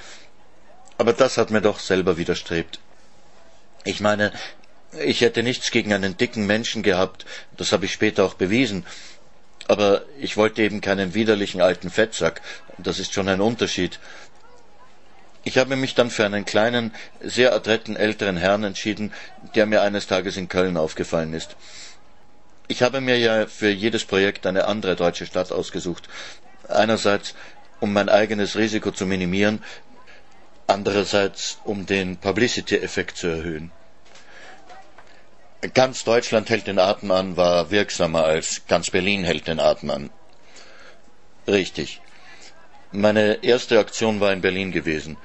[0.98, 2.78] Aber das hat mir doch selber widerstrebt.
[3.84, 4.32] Ich meine,
[5.04, 7.26] ich hätte nichts gegen einen dicken Menschen gehabt,
[7.56, 8.86] das habe ich später auch bewiesen.
[9.66, 12.42] Aber ich wollte eben keinen widerlichen alten Fettsack.
[12.78, 13.98] Das ist schon ein Unterschied.
[15.44, 19.12] Ich habe mich dann für einen kleinen, sehr adretten älteren Herrn entschieden,
[19.54, 21.56] der mir eines Tages in Köln aufgefallen ist.
[22.66, 26.08] Ich habe mir ja für jedes Projekt eine andere deutsche Stadt ausgesucht.
[26.66, 27.34] Einerseits,
[27.80, 29.62] um mein eigenes Risiko zu minimieren,
[30.66, 33.70] andererseits, um den Publicity-Effekt zu erhöhen.
[35.74, 40.10] Ganz Deutschland hält den Atem an war wirksamer als ganz Berlin hält den Atem an.
[41.46, 42.00] Richtig.
[42.96, 45.16] Meine erste Aktion war in Berlin gewesen.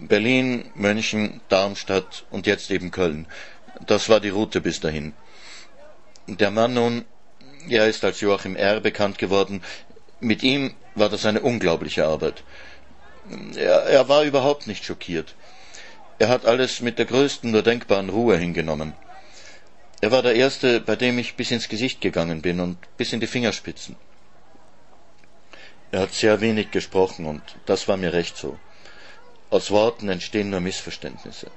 [0.00, 3.28] Berlin, München, Darmstadt und jetzt eben Köln.
[3.86, 5.12] Das war die Route bis dahin.
[6.26, 7.04] Der Mann nun,
[7.68, 8.80] er ist als Joachim R.
[8.80, 9.62] bekannt geworden.
[10.18, 12.42] Mit ihm war das eine unglaubliche Arbeit.
[13.54, 15.36] Er, er war überhaupt nicht schockiert.
[16.18, 18.92] Er hat alles mit der größten nur denkbaren Ruhe hingenommen.
[20.00, 23.20] Er war der Erste, bei dem ich bis ins Gesicht gegangen bin und bis in
[23.20, 23.94] die Fingerspitzen.
[25.90, 28.58] Er hat sehr wenig gesprochen und das war mir recht so.
[29.50, 31.50] Aus Worten entstehen nur Missverständnisse.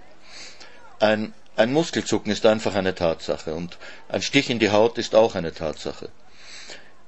[1.00, 3.78] Ein, ein Muskelzucken ist einfach eine Tatsache und
[4.08, 6.10] ein Stich in die Haut ist auch eine Tatsache.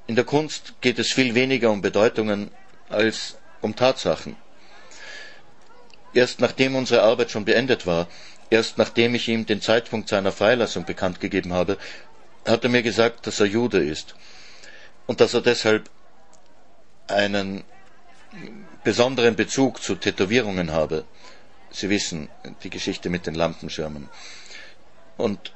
[0.05, 2.51] In der Kunst geht es viel weniger um Bedeutungen
[2.89, 4.35] als um Tatsachen.
[6.13, 8.07] Erst nachdem unsere Arbeit schon beendet war,
[8.49, 11.77] erst nachdem ich ihm den Zeitpunkt seiner Freilassung bekannt gegeben habe,
[12.45, 14.15] hat er mir gesagt, dass er Jude ist
[15.07, 15.89] und dass er deshalb
[17.07, 17.63] einen
[18.83, 21.05] besonderen Bezug zu Tätowierungen habe.
[21.71, 22.29] Sie wissen,
[22.63, 24.09] die Geschichte mit den Lampenschirmen.
[25.17, 25.53] Und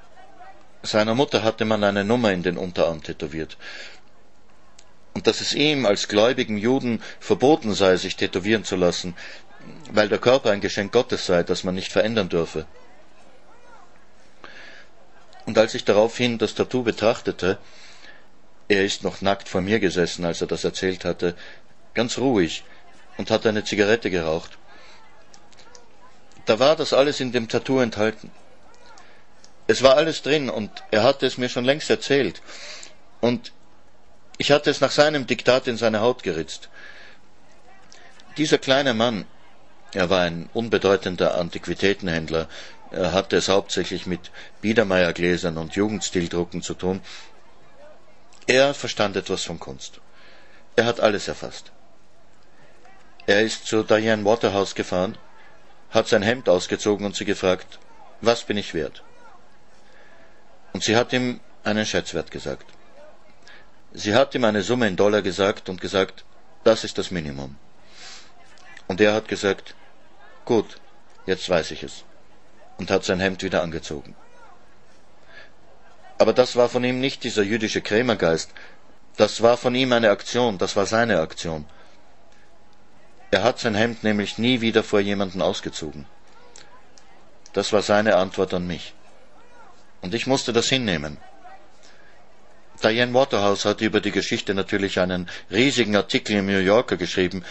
[0.84, 3.58] seiner Mutter hatte man eine Nummer in den Unterarm tätowiert.
[5.14, 9.16] Und dass es ihm als gläubigen Juden verboten sei, sich tätowieren zu lassen,
[9.91, 12.66] weil der Körper ein Geschenk Gottes sei, das man nicht verändern dürfe.
[15.45, 17.58] Und als ich daraufhin das Tattoo betrachtete,
[18.68, 21.36] er ist noch nackt vor mir gesessen, als er das erzählt hatte,
[21.93, 22.63] ganz ruhig,
[23.18, 24.57] und hat eine Zigarette geraucht.
[26.45, 28.32] Da war das alles in dem Tattoo enthalten.
[29.68, 32.41] Es war alles drin und er hatte es mir schon längst erzählt.
[33.20, 33.51] Und
[34.38, 36.70] ich hatte es nach seinem Diktat in seine Haut geritzt.
[38.38, 39.26] Dieser kleine Mann,
[39.93, 42.47] er war ein unbedeutender Antiquitätenhändler,
[42.91, 47.01] er hatte es hauptsächlich mit Biedermeiergläsern und Jugendstildrucken zu tun.
[48.48, 50.00] Er verstand etwas von Kunst.
[50.78, 51.72] Er hat alles erfasst.
[53.26, 55.18] Er ist zu Diane Waterhouse gefahren,
[55.89, 57.78] hat sein Hemd ausgezogen und sie gefragt,
[58.22, 59.04] was bin ich wert?
[60.72, 62.66] Und sie hat ihm einen Schätzwert gesagt.
[63.91, 66.24] Sie hat ihm eine Summe in Dollar gesagt und gesagt,
[66.64, 67.58] das ist das Minimum.
[68.88, 69.76] Und er hat gesagt,
[70.45, 70.80] gut,
[71.26, 72.06] jetzt weiß ich es.
[72.78, 74.16] Und hat sein Hemd wieder angezogen.
[76.18, 78.51] Aber das war von ihm nicht dieser jüdische Krämergeist.
[79.18, 81.65] Das war von ihm eine Aktion, das war seine Aktion.
[83.32, 86.05] Er hat sein Hemd nämlich nie wieder vor jemanden ausgezogen.
[87.53, 88.93] Das war seine Antwort an mich.
[90.01, 91.18] Und ich musste das hinnehmen.
[92.84, 97.43] Diane Waterhouse hat über die Geschichte natürlich einen riesigen Artikel im New Yorker geschrieben.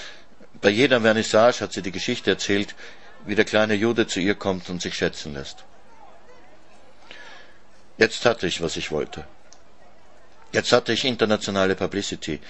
[0.61, 2.75] Bei jeder Vernissage hat sie die Geschichte erzählt,
[3.27, 5.65] wie der kleine Jude zu ihr kommt und sich schätzen lässt.
[7.99, 9.25] Jetzt hatte ich, was ich wollte.
[10.53, 12.41] Jetzt hatte ich internationale Publicity,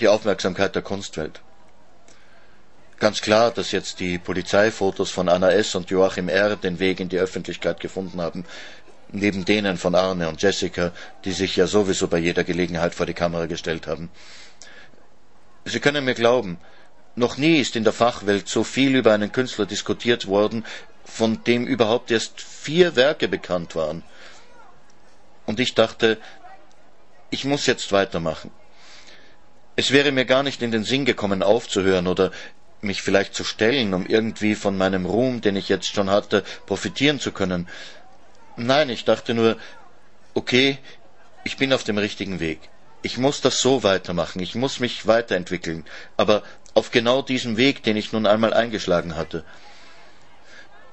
[0.00, 1.40] die Aufmerksamkeit der Kunstwelt.
[3.00, 5.74] Ganz klar, dass jetzt die Polizeifotos von Anna S.
[5.74, 6.56] und Joachim R.
[6.56, 8.44] den Weg in die Öffentlichkeit gefunden haben,
[9.10, 10.92] neben denen von Arne und Jessica,
[11.24, 14.10] die sich ja sowieso bei jeder Gelegenheit vor die Kamera gestellt haben.
[15.64, 16.58] Sie können mir glauben,
[17.16, 20.64] noch nie ist in der Fachwelt so viel über einen Künstler diskutiert worden,
[21.04, 24.02] von dem überhaupt erst vier Werke bekannt waren.
[25.46, 26.18] Und ich dachte,
[27.30, 28.50] ich muss jetzt weitermachen.
[29.76, 32.30] Es wäre mir gar nicht in den Sinn gekommen, aufzuhören oder
[32.80, 37.18] mich vielleicht zu stellen, um irgendwie von meinem Ruhm, den ich jetzt schon hatte, profitieren
[37.18, 37.68] zu können.
[38.56, 39.56] Nein, ich dachte nur,
[40.34, 40.78] okay,
[41.42, 42.60] ich bin auf dem richtigen Weg.
[43.02, 45.84] Ich muss das so weitermachen, ich muss mich weiterentwickeln,
[46.16, 46.42] aber
[46.74, 49.44] auf genau diesem Weg, den ich nun einmal eingeschlagen hatte.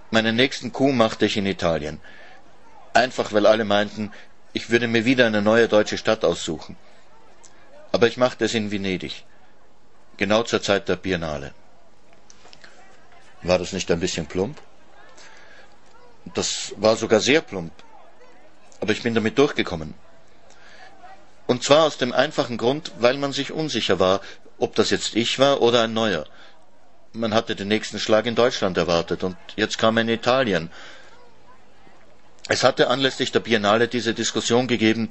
[0.10, 2.02] Meinen nächsten Coup machte ich in Italien.
[2.94, 4.12] Einfach weil alle meinten,
[4.54, 6.78] ich würde mir wieder eine neue deutsche Stadt aussuchen.
[7.92, 9.26] Aber ich machte es in Venedig,
[10.18, 11.54] genau zur Zeit der Biennale.
[13.44, 14.62] War das nicht ein bisschen plump?
[16.34, 17.74] Das war sogar sehr plump.
[18.80, 19.94] Aber ich bin damit durchgekommen.
[21.48, 24.22] Und zwar aus dem einfachen Grund, weil man sich unsicher war,
[24.58, 26.26] ob das jetzt ich war oder ein neuer.
[27.14, 30.72] Man hatte den nächsten Schlag in Deutschland erwartet und jetzt kam er in Italien.
[32.50, 35.10] Es hatte anlässlich der Biennale diese Diskussion gegeben,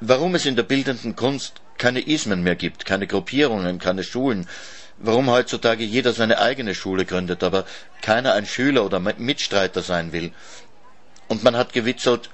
[0.00, 4.46] warum es in der bildenden Kunst keine Ismen mehr gibt, keine Gruppierungen, keine Schulen,
[4.98, 7.64] warum heutzutage jeder seine eigene Schule gründet, aber
[8.02, 10.32] keiner ein Schüler oder Mitstreiter sein will.
[11.28, 12.28] Und man hat gewitzelt,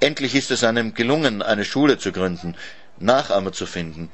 [0.00, 2.54] endlich ist es einem gelungen, eine Schule zu gründen,
[2.98, 4.10] Nachahmer zu finden.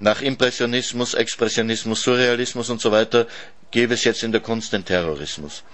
[0.00, 3.26] Nach Impressionismus, Expressionismus, Surrealismus und so weiter
[3.70, 5.64] gäbe es jetzt in der Kunst den Terrorismus.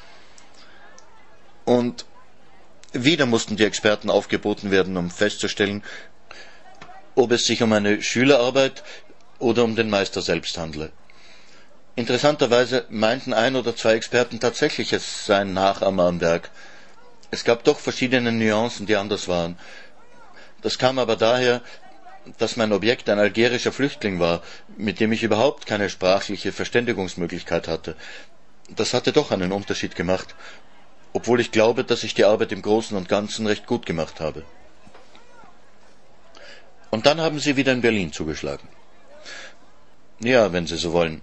[1.64, 2.06] Und
[2.94, 5.82] wieder mussten die Experten aufgeboten werden, um festzustellen,
[7.14, 8.82] ob es sich um eine Schülerarbeit
[9.38, 10.90] oder um den Meister selbst handle.
[11.96, 16.50] Interessanterweise meinten ein oder zwei Experten tatsächlich, es sei ein Nachahmer am Werk.
[17.30, 19.58] Es gab doch verschiedene Nuancen, die anders waren.
[20.62, 21.62] Das kam aber daher,
[22.38, 24.42] dass mein Objekt ein algerischer Flüchtling war,
[24.76, 27.96] mit dem ich überhaupt keine sprachliche Verständigungsmöglichkeit hatte.
[28.70, 30.34] Das hatte doch einen Unterschied gemacht,
[31.14, 34.44] obwohl ich glaube, dass ich die Arbeit im Großen und Ganzen recht gut gemacht habe.
[36.90, 38.68] Und dann haben Sie wieder in Berlin zugeschlagen.
[40.20, 41.22] Ja, wenn Sie so wollen.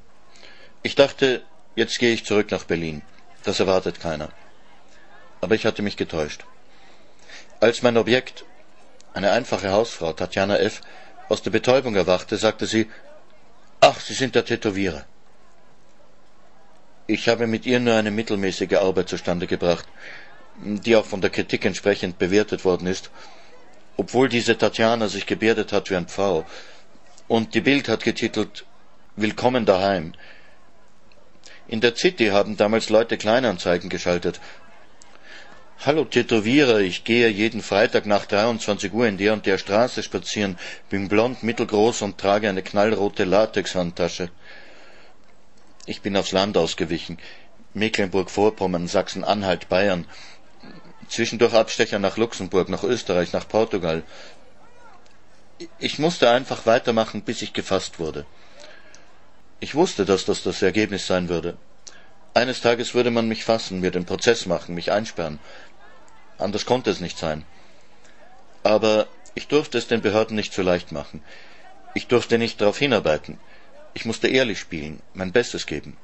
[0.82, 1.44] Ich dachte,
[1.76, 3.02] jetzt gehe ich zurück nach Berlin.
[3.44, 4.30] Das erwartet keiner.
[5.42, 6.46] Aber ich hatte mich getäuscht.
[7.60, 8.46] Als mein Objekt,
[9.14, 10.82] eine einfache Hausfrau, Tatjana F.,
[11.28, 12.90] aus der Betäubung erwachte, sagte sie,
[13.82, 15.06] Ach, Sie sind der Tätowierer.
[17.08, 19.88] Ich habe mit ihr nur eine mittelmäßige Arbeit zustande gebracht,
[20.58, 23.10] die auch von der Kritik entsprechend bewertet worden ist,
[23.98, 26.46] obwohl diese Tatjana sich gebärdet hat wie ein Pfau.
[27.28, 28.66] Und die Bild hat getitelt
[29.16, 30.14] Willkommen daheim.
[31.68, 34.40] In der City haben damals Leute Kleinanzeigen geschaltet.
[35.84, 40.58] Hallo Tätowierer, ich gehe jeden Freitag nach 23 Uhr in der und der Straße spazieren,
[40.90, 44.30] bin blond, mittelgroß und trage eine knallrote Latexhandtasche.
[45.86, 47.18] Ich bin aufs Land ausgewichen.
[47.74, 50.06] Mecklenburg-Vorpommern, Sachsen-Anhalt, Bayern.
[51.08, 54.04] Zwischendurch Abstecher nach Luxemburg, nach Österreich, nach Portugal.
[55.80, 58.26] Ich musste einfach weitermachen, bis ich gefasst wurde.
[59.60, 61.58] Ich wusste, dass das das Ergebnis sein würde.
[62.34, 65.40] Eines Tages würde man mich fassen, mir den Prozess machen, mich einsperren.
[66.38, 67.46] Anders konnte es nicht sein.
[68.64, 71.22] Aber ich durfte es den Behörden nicht so leicht machen.
[71.94, 73.38] Ich durfte nicht darauf hinarbeiten.
[73.94, 75.98] Ich musste ehrlich spielen, mein Bestes geben.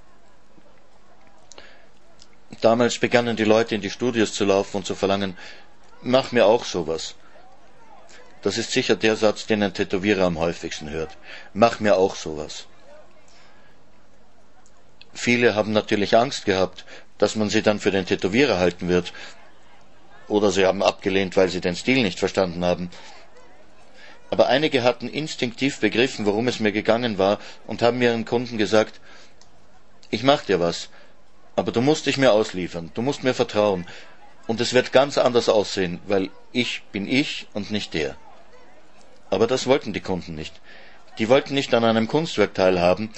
[2.61, 5.37] Damals begannen die Leute in die Studios zu laufen und zu verlangen,
[6.01, 7.15] mach mir auch sowas.
[8.41, 11.17] Das ist sicher der Satz, den ein Tätowierer am häufigsten hört.
[11.53, 12.65] Mach mir auch sowas.
[15.13, 16.85] Viele haben natürlich Angst gehabt,
[17.17, 19.13] dass man sie dann für den Tätowierer halten wird.
[20.27, 22.89] Oder sie haben abgelehnt, weil sie den Stil nicht verstanden haben.
[24.29, 28.99] Aber einige hatten instinktiv begriffen, worum es mir gegangen war, und haben ihren Kunden gesagt,
[30.09, 30.89] ich mach dir was,
[31.55, 33.85] aber du musst dich mir ausliefern, du musst mir vertrauen,
[34.47, 38.15] und es wird ganz anders aussehen, weil ich bin ich und nicht der.
[39.29, 40.61] Aber das wollten die Kunden nicht.
[41.17, 43.11] Die wollten nicht an einem Kunstwerk teilhaben,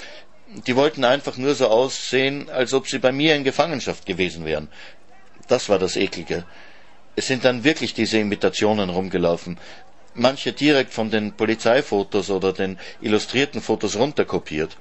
[0.66, 4.68] die wollten einfach nur so aussehen, als ob sie bei mir in Gefangenschaft gewesen wären.
[5.46, 6.44] Das war das Eklige.
[7.14, 9.58] Es sind dann wirklich diese Imitationen rumgelaufen.
[10.14, 14.76] Manche direkt von den Polizeifotos oder den illustrierten Fotos runterkopiert.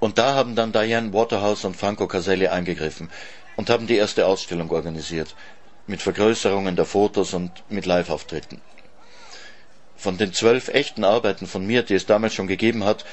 [0.00, 3.10] Und da haben dann Diane Waterhouse und Franco Caselli eingegriffen
[3.56, 5.34] und haben die erste Ausstellung organisiert.
[5.86, 8.60] Mit Vergrößerungen der Fotos und mit Live-Auftritten.
[9.96, 13.04] Von den zwölf echten Arbeiten von mir, die es damals schon gegeben hat,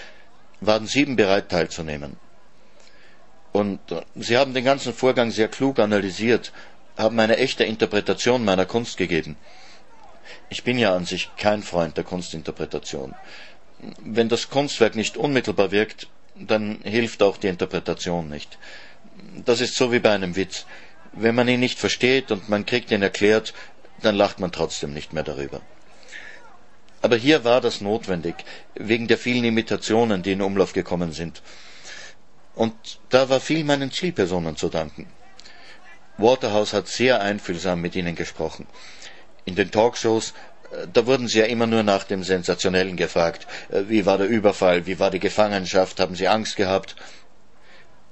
[0.62, 2.18] waren sieben bereit teilzunehmen.
[3.52, 6.54] Und äh, sie haben den ganzen Vorgang sehr klug analysiert,
[7.02, 9.36] haben eine echte Interpretation meiner Kunst gegeben.
[10.49, 13.16] Ich bin ja an sich kein Freund der Kunstinterpretation.
[13.99, 18.58] Wenn das Kunstwerk nicht unmittelbar wirkt, dann hilft auch die Interpretation nicht.
[19.45, 20.66] Das ist so wie bei einem Witz.
[21.14, 23.54] Wenn man ihn nicht versteht und man kriegt ihn erklärt,
[24.02, 25.62] dann lacht man trotzdem nicht mehr darüber.
[27.02, 28.36] Aber hier war das notwendig,
[28.76, 31.41] wegen der vielen Imitationen, die in Umlauf gekommen sind.
[32.56, 35.08] Und da war viel meinen Zielpersonen zu danken.
[36.18, 38.68] Waterhouse hat sehr einfühlsam mit ihnen gesprochen.
[39.45, 40.34] In den Talkshows,
[40.72, 43.47] äh, da wurden sie ja immer nur nach dem Sensationellen gefragt.
[43.70, 44.86] Äh, wie war der Überfall?
[44.86, 45.99] Wie war die Gefangenschaft?
[45.99, 46.95] Haben sie Angst gehabt?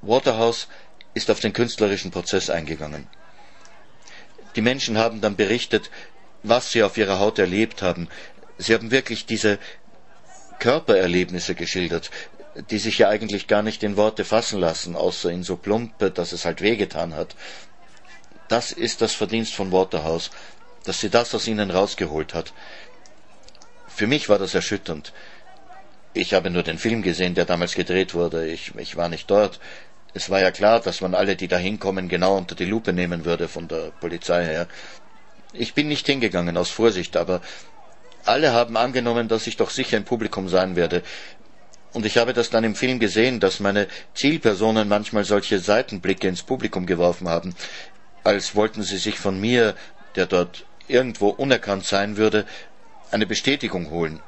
[0.01, 0.67] Waterhouse
[1.13, 3.07] ist auf den künstlerischen Prozess eingegangen.
[4.55, 5.91] Die Menschen haben dann berichtet,
[6.41, 8.07] was sie auf ihrer Haut erlebt haben,
[8.59, 9.57] Sie haben wirklich diese
[10.59, 12.11] Körpererlebnisse geschildert,
[12.69, 16.33] die sich ja eigentlich gar nicht in Worte fassen lassen, außer in so plumpe, dass
[16.33, 17.35] es halt wehgetan hat.
[18.49, 20.31] Das ist das Verdienst von Waterhouse,
[20.83, 22.51] dass sie das aus ihnen rausgeholt hat.
[23.87, 25.13] Für mich war das erschütternd.
[26.13, 28.47] Ich habe nur den Film gesehen, der damals gedreht wurde.
[28.47, 29.59] Ich, ich war nicht dort.
[30.15, 33.23] Es war ja klar, dass man alle, die da hinkommen, genau unter die Lupe nehmen
[33.23, 34.67] würde von der Polizei her.
[35.53, 37.41] Ich bin nicht hingegangen aus Vorsicht, aber
[38.25, 41.03] alle haben angenommen, dass ich doch sicher im Publikum sein werde.
[41.93, 46.43] Und ich habe das dann im Film gesehen, dass meine Zielpersonen manchmal solche Seitenblicke ins
[46.43, 47.55] Publikum geworfen haben,
[48.23, 49.75] als wollten sie sich von mir,
[50.15, 52.45] der dort irgendwo unerkannt sein würde,
[53.11, 54.19] eine Bestätigung holen.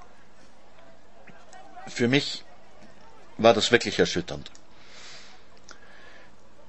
[1.88, 2.44] Für mich
[3.38, 4.52] war das wirklich erschütternd.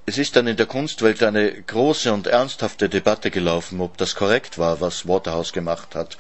[0.05, 4.59] Es ist dann in der Kunstwelt eine große und ernsthafte Debatte gelaufen, ob das korrekt
[4.59, 6.19] war, was Waterhouse gemacht hat,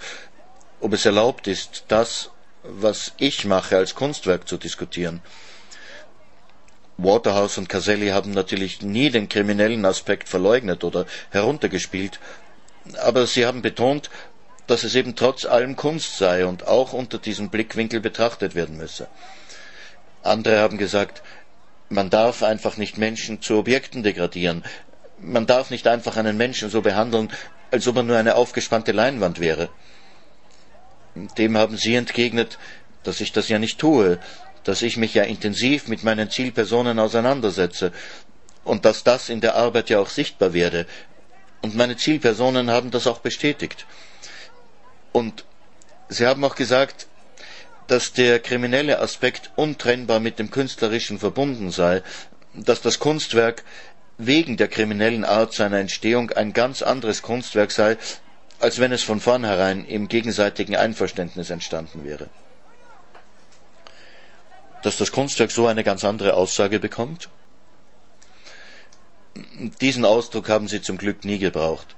[0.80, 2.30] ob es erlaubt ist, das,
[2.62, 5.20] was ich mache, als Kunstwerk zu diskutieren.
[7.04, 12.20] Waterhouse und Caselli haben natürlich nie den kriminellen Aspekt verleugnet oder heruntergespielt,
[13.02, 14.10] aber sie haben betont,
[14.66, 19.08] dass es eben trotz allem Kunst sei und auch unter diesem Blickwinkel betrachtet werden müsse.
[20.22, 21.22] Andere haben gesagt,
[21.88, 24.64] man darf einfach nicht Menschen zu Objekten degradieren.
[25.18, 27.30] Man darf nicht einfach einen Menschen so behandeln,
[27.70, 29.68] als ob er nur eine aufgespannte Leinwand wäre.
[31.36, 32.58] Dem haben Sie entgegnet,
[33.02, 34.18] dass ich das ja nicht tue,
[34.64, 37.92] dass ich mich ja intensiv mit meinen Zielpersonen auseinandersetze
[38.64, 40.86] und dass das in der Arbeit ja auch sichtbar werde.
[41.62, 43.86] Und meine Zielpersonen haben das auch bestätigt.
[45.12, 45.44] Und
[46.08, 47.06] Sie haben auch gesagt,
[47.86, 52.02] dass der kriminelle Aspekt untrennbar mit dem künstlerischen verbunden sei,
[52.54, 53.64] dass das Kunstwerk
[54.18, 57.96] wegen der kriminellen Art seiner Entstehung ein ganz anderes Kunstwerk sei,
[58.60, 62.28] als wenn es von vornherein im gegenseitigen Einverständnis entstanden wäre.
[64.82, 67.28] Dass das Kunstwerk so eine ganz andere Aussage bekommt?
[69.80, 71.96] Diesen Ausdruck haben Sie zum Glück nie gebraucht.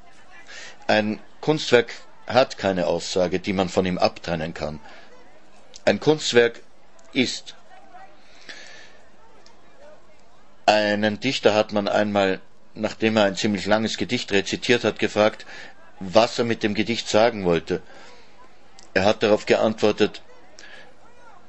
[0.87, 1.95] Ein Kunstwerk
[2.27, 4.81] hat keine Aussage, die man von ihm abtrennen kann.
[5.85, 6.63] Ein Kunstwerk
[7.13, 7.55] ist.
[10.67, 12.41] Einen Dichter hat man einmal,
[12.75, 15.45] nachdem er ein ziemlich langes Gedicht rezitiert hat, gefragt,
[16.01, 17.83] was er mit dem Gedicht sagen wollte.
[18.95, 20.23] Er hat darauf geantwortet,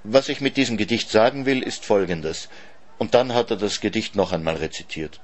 [0.08, 2.50] was ich mit diesem Gedicht sagen will, ist folgendes.
[2.98, 5.20] Und dann hat er das Gedicht noch einmal rezitiert.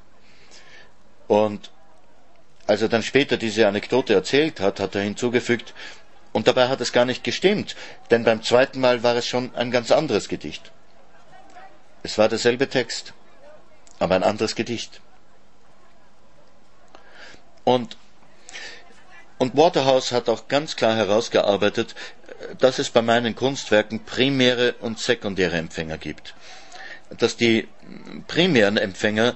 [1.28, 1.72] Und
[2.68, 5.74] als er dann später diese Anekdote erzählt hat, hat er hinzugefügt,
[6.34, 7.76] und dabei hat es gar nicht gestimmt,
[8.10, 10.72] denn beim zweiten Mal war es schon ein ganz anderes Gedicht.
[12.04, 13.14] Es war derselbe Text,
[14.00, 15.02] aber ein anderes Gedicht.
[17.64, 17.98] Und,
[19.38, 21.96] und Waterhouse hat auch ganz klar herausgearbeitet,
[22.60, 26.34] dass es bei meinen Kunstwerken primäre und sekundäre Empfänger gibt.
[27.18, 27.68] Dass die
[28.28, 29.36] primären Empfänger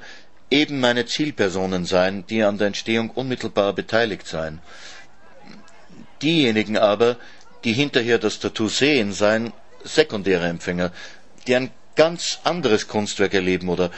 [0.49, 4.61] eben meine Zielpersonen seien, die an der Entstehung unmittelbar beteiligt seien.
[6.21, 7.17] Diejenigen aber,
[7.63, 9.51] die hinterher das Tattoo sehen, seien
[9.83, 10.91] sekundäre Empfänger,
[11.47, 13.91] die ein ganz anderes Kunstwerk erleben oder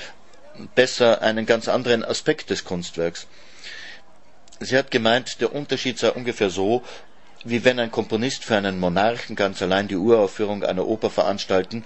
[0.76, 3.28] besser einen ganz anderen Aspekt des Kunstwerks.
[4.60, 6.84] Sie hat gemeint, der Unterschied sei ungefähr so,
[7.43, 11.85] wie wenn ein Komponist für einen Monarchen ganz allein die Uraufführung einer Oper veranstalten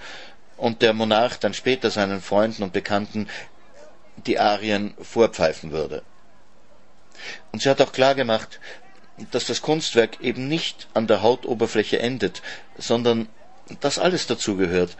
[0.56, 3.28] und der Monarch dann später seinen Freunden und Bekannten
[4.26, 6.02] die Arien vorpfeifen würde.
[7.52, 8.60] Und sie hat auch klar gemacht,
[9.30, 12.42] dass das Kunstwerk eben nicht an der Hautoberfläche endet,
[12.78, 13.28] sondern
[13.80, 14.96] dass alles dazugehört.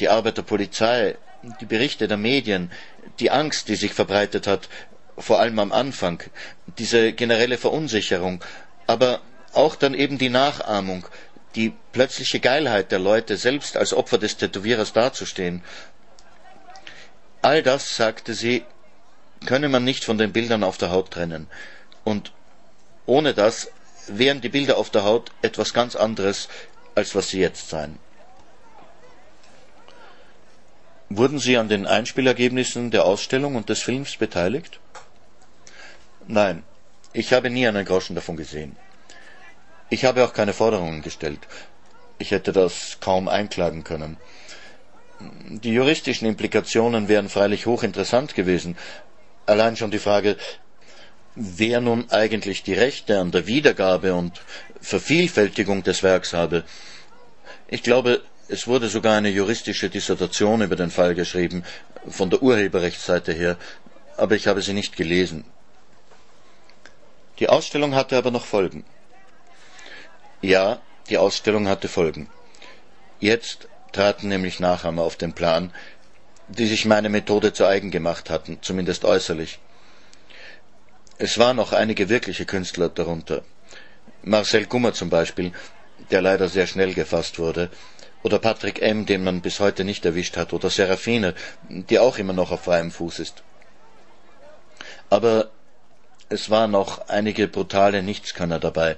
[0.00, 1.16] Die Arbeit der Polizei,
[1.60, 2.70] die Berichte der Medien,
[3.18, 4.68] die Angst, die sich verbreitet hat,
[5.18, 6.22] vor allem am Anfang,
[6.78, 8.44] diese generelle Verunsicherung,
[8.86, 9.20] aber
[9.56, 11.06] auch dann eben die Nachahmung,
[11.54, 15.62] die plötzliche Geilheit der Leute, selbst als Opfer des Tätowierers dazustehen.
[17.42, 18.64] All das, sagte sie,
[19.46, 21.48] könne man nicht von den Bildern auf der Haut trennen.
[22.04, 22.32] Und
[23.06, 23.70] ohne das
[24.08, 26.48] wären die Bilder auf der Haut etwas ganz anderes,
[26.94, 27.98] als was sie jetzt seien.
[31.08, 34.80] Wurden Sie an den Einspielergebnissen der Ausstellung und des Films beteiligt?
[36.26, 36.64] Nein,
[37.12, 38.76] ich habe nie einen Groschen davon gesehen.
[39.88, 41.40] Ich habe auch keine Forderungen gestellt.
[42.18, 44.16] Ich hätte das kaum einklagen können.
[45.20, 48.76] Die juristischen Implikationen wären freilich hochinteressant gewesen.
[49.46, 50.36] Allein schon die Frage,
[51.36, 54.40] wer nun eigentlich die Rechte an der Wiedergabe und
[54.80, 56.64] Vervielfältigung des Werks habe.
[57.68, 61.64] Ich glaube, es wurde sogar eine juristische Dissertation über den Fall geschrieben,
[62.08, 63.56] von der Urheberrechtsseite her,
[64.16, 65.44] aber ich habe sie nicht gelesen.
[67.38, 68.84] Die Ausstellung hatte aber noch Folgen.
[70.46, 70.80] Ja,
[71.10, 72.28] die Ausstellung hatte Folgen.
[73.18, 75.72] Jetzt traten nämlich Nachahmer auf den Plan,
[76.46, 79.58] die sich meine Methode zu eigen gemacht hatten, zumindest äußerlich.
[81.18, 83.42] Es waren noch einige wirkliche Künstler darunter.
[84.22, 85.50] Marcel Gummer zum Beispiel,
[86.12, 87.68] der leider sehr schnell gefasst wurde,
[88.22, 91.34] oder Patrick M., den man bis heute nicht erwischt hat, oder Serafine,
[91.68, 93.42] die auch immer noch auf freiem Fuß ist.
[95.10, 95.50] Aber
[96.28, 98.96] Es waren noch einige brutale Nichtskönner dabei,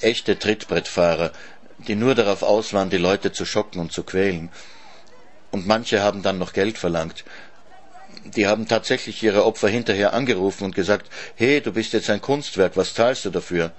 [0.00, 1.32] echte Trittbrettfahrer,
[1.78, 4.50] die nur darauf aus waren, die Leute zu schocken und zu quälen.
[5.50, 7.24] Und manche haben dann noch Geld verlangt.
[8.24, 12.76] Die haben tatsächlich ihre Opfer hinterher angerufen und gesagt, hey, du bist jetzt ein Kunstwerk,
[12.76, 13.72] was zahlst du dafür?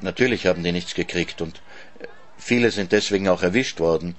[0.00, 1.60] Natürlich haben die nichts gekriegt und
[2.38, 4.16] viele sind deswegen auch erwischt worden.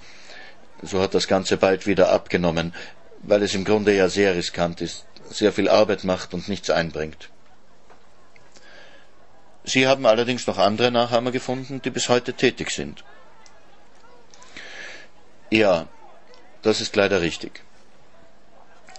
[0.82, 2.74] So hat das Ganze bald wieder abgenommen,
[3.24, 7.30] weil es im Grunde ja sehr riskant ist, sehr viel Arbeit macht und nichts einbringt.
[9.72, 13.06] Sie haben allerdings noch andere Nachahmer gefunden, die bis heute tätig sind.
[15.50, 15.88] Ja,
[16.62, 17.62] das ist leider richtig.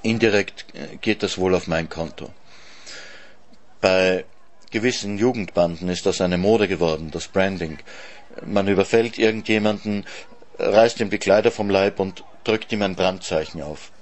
[0.00, 2.32] Indirekt äh, geht das wohl auf mein Konto.
[3.82, 4.24] Bei
[4.70, 7.78] gewissen Jugendbanden ist das eine Mode geworden, das Branding.
[8.42, 10.06] Man überfällt irgendjemanden,
[10.58, 13.92] reißt ihm die Kleider vom Leib und drückt ihm ein Brandzeichen auf.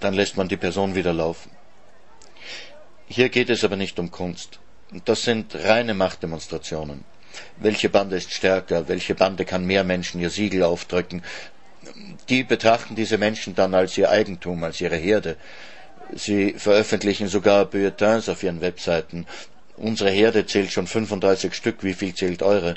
[0.00, 1.50] Dann lässt man die Person wieder laufen.
[3.08, 4.58] Hier geht es aber nicht um Kunst.
[5.04, 7.04] Das sind reine Machtdemonstrationen.
[7.56, 8.86] Welche Bande ist stärker?
[8.86, 11.22] Welche Bande kann mehr Menschen ihr Siegel aufdrücken?
[12.28, 15.36] Die betrachten diese Menschen dann als ihr Eigentum, als ihre Herde.
[16.12, 19.26] Sie veröffentlichen sogar Bulletins auf ihren Webseiten.
[19.76, 22.76] Unsere Herde zählt schon 35 Stück, wie viel zählt eure?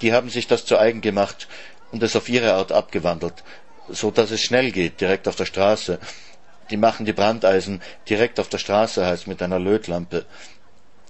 [0.00, 1.46] Die haben sich das zu eigen gemacht
[1.92, 3.44] und es auf ihre Art abgewandelt,
[3.88, 6.00] so dass es schnell geht, direkt auf der Straße.
[6.70, 10.26] Die machen die Brandeisen direkt auf der Straße heißt mit einer Lötlampe.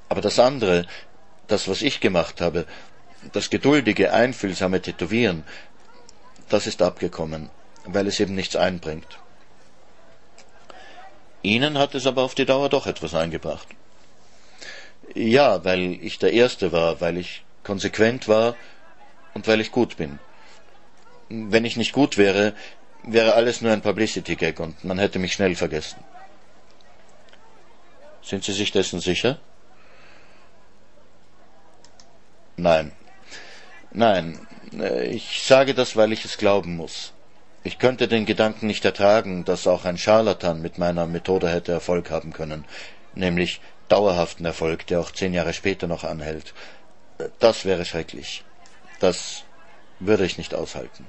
[0.09, 0.87] Aber das andere,
[1.47, 2.67] das, was ich gemacht habe,
[3.33, 5.45] das geduldige, einfühlsame Tätowieren,
[6.49, 7.51] das ist abgekommen,
[7.85, 9.19] weil es eben nichts einbringt.
[11.43, 13.69] Ihnen hat es aber auf die Dauer doch etwas eingebracht.
[15.15, 18.57] Ja, weil ich der Erste war, weil ich konsequent war
[19.35, 20.19] und weil ich gut bin.
[21.29, 22.55] Wenn ich nicht gut wäre,
[23.03, 25.99] wäre alles nur ein Publicity-Gag und man hätte mich schnell vergessen.
[28.23, 29.39] Sind Sie sich dessen sicher?
[32.57, 32.93] Nein.
[33.93, 34.47] Nein,
[35.11, 37.13] ich sage das, weil ich es glauben muss.
[37.65, 42.11] Ich könnte den Gedanken nicht ertragen, dass auch ein Scharlatan mit meiner Methode hätte Erfolg
[42.11, 42.65] haben können,
[43.15, 46.55] nämlich dauerhaften Erfolg, der auch zehn Jahre später noch anhält.
[47.39, 48.45] Das wäre schrecklich.
[49.01, 49.45] Das
[49.99, 51.07] würde ich nicht aushalten.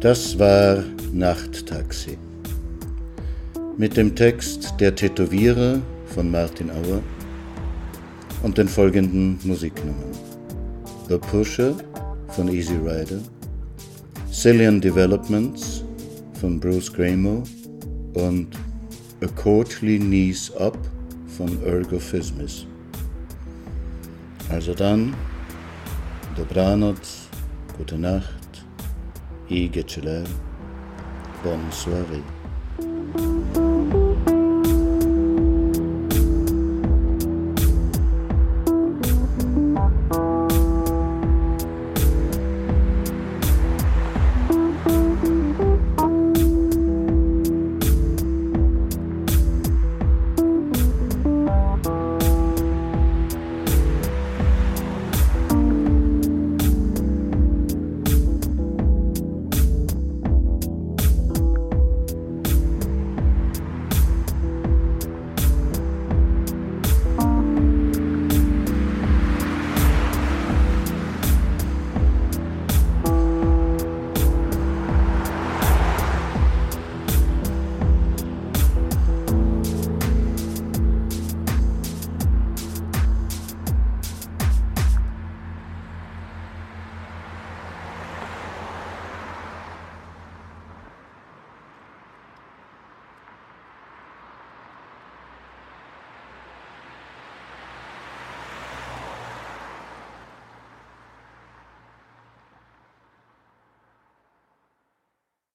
[0.00, 0.82] Das war
[1.12, 2.16] Nachttaxi.
[3.76, 7.02] Mit dem Text Der Tätowierer von Martin Auer
[8.42, 10.16] und den folgenden Musiknummern.
[11.10, 11.74] The Pusher
[12.28, 13.20] von Easy Rider,
[14.32, 15.84] Cillian Developments
[16.40, 17.42] von Bruce Gramo
[18.14, 18.56] und
[19.22, 20.78] A Courtly Knees Up
[21.36, 22.64] von Ergo Fismis.
[24.48, 25.12] Also dann,
[26.36, 26.96] dobranoc,
[27.76, 28.39] gute Nacht,
[29.50, 30.26] iyi geceler.
[31.44, 32.20] Bonsoir.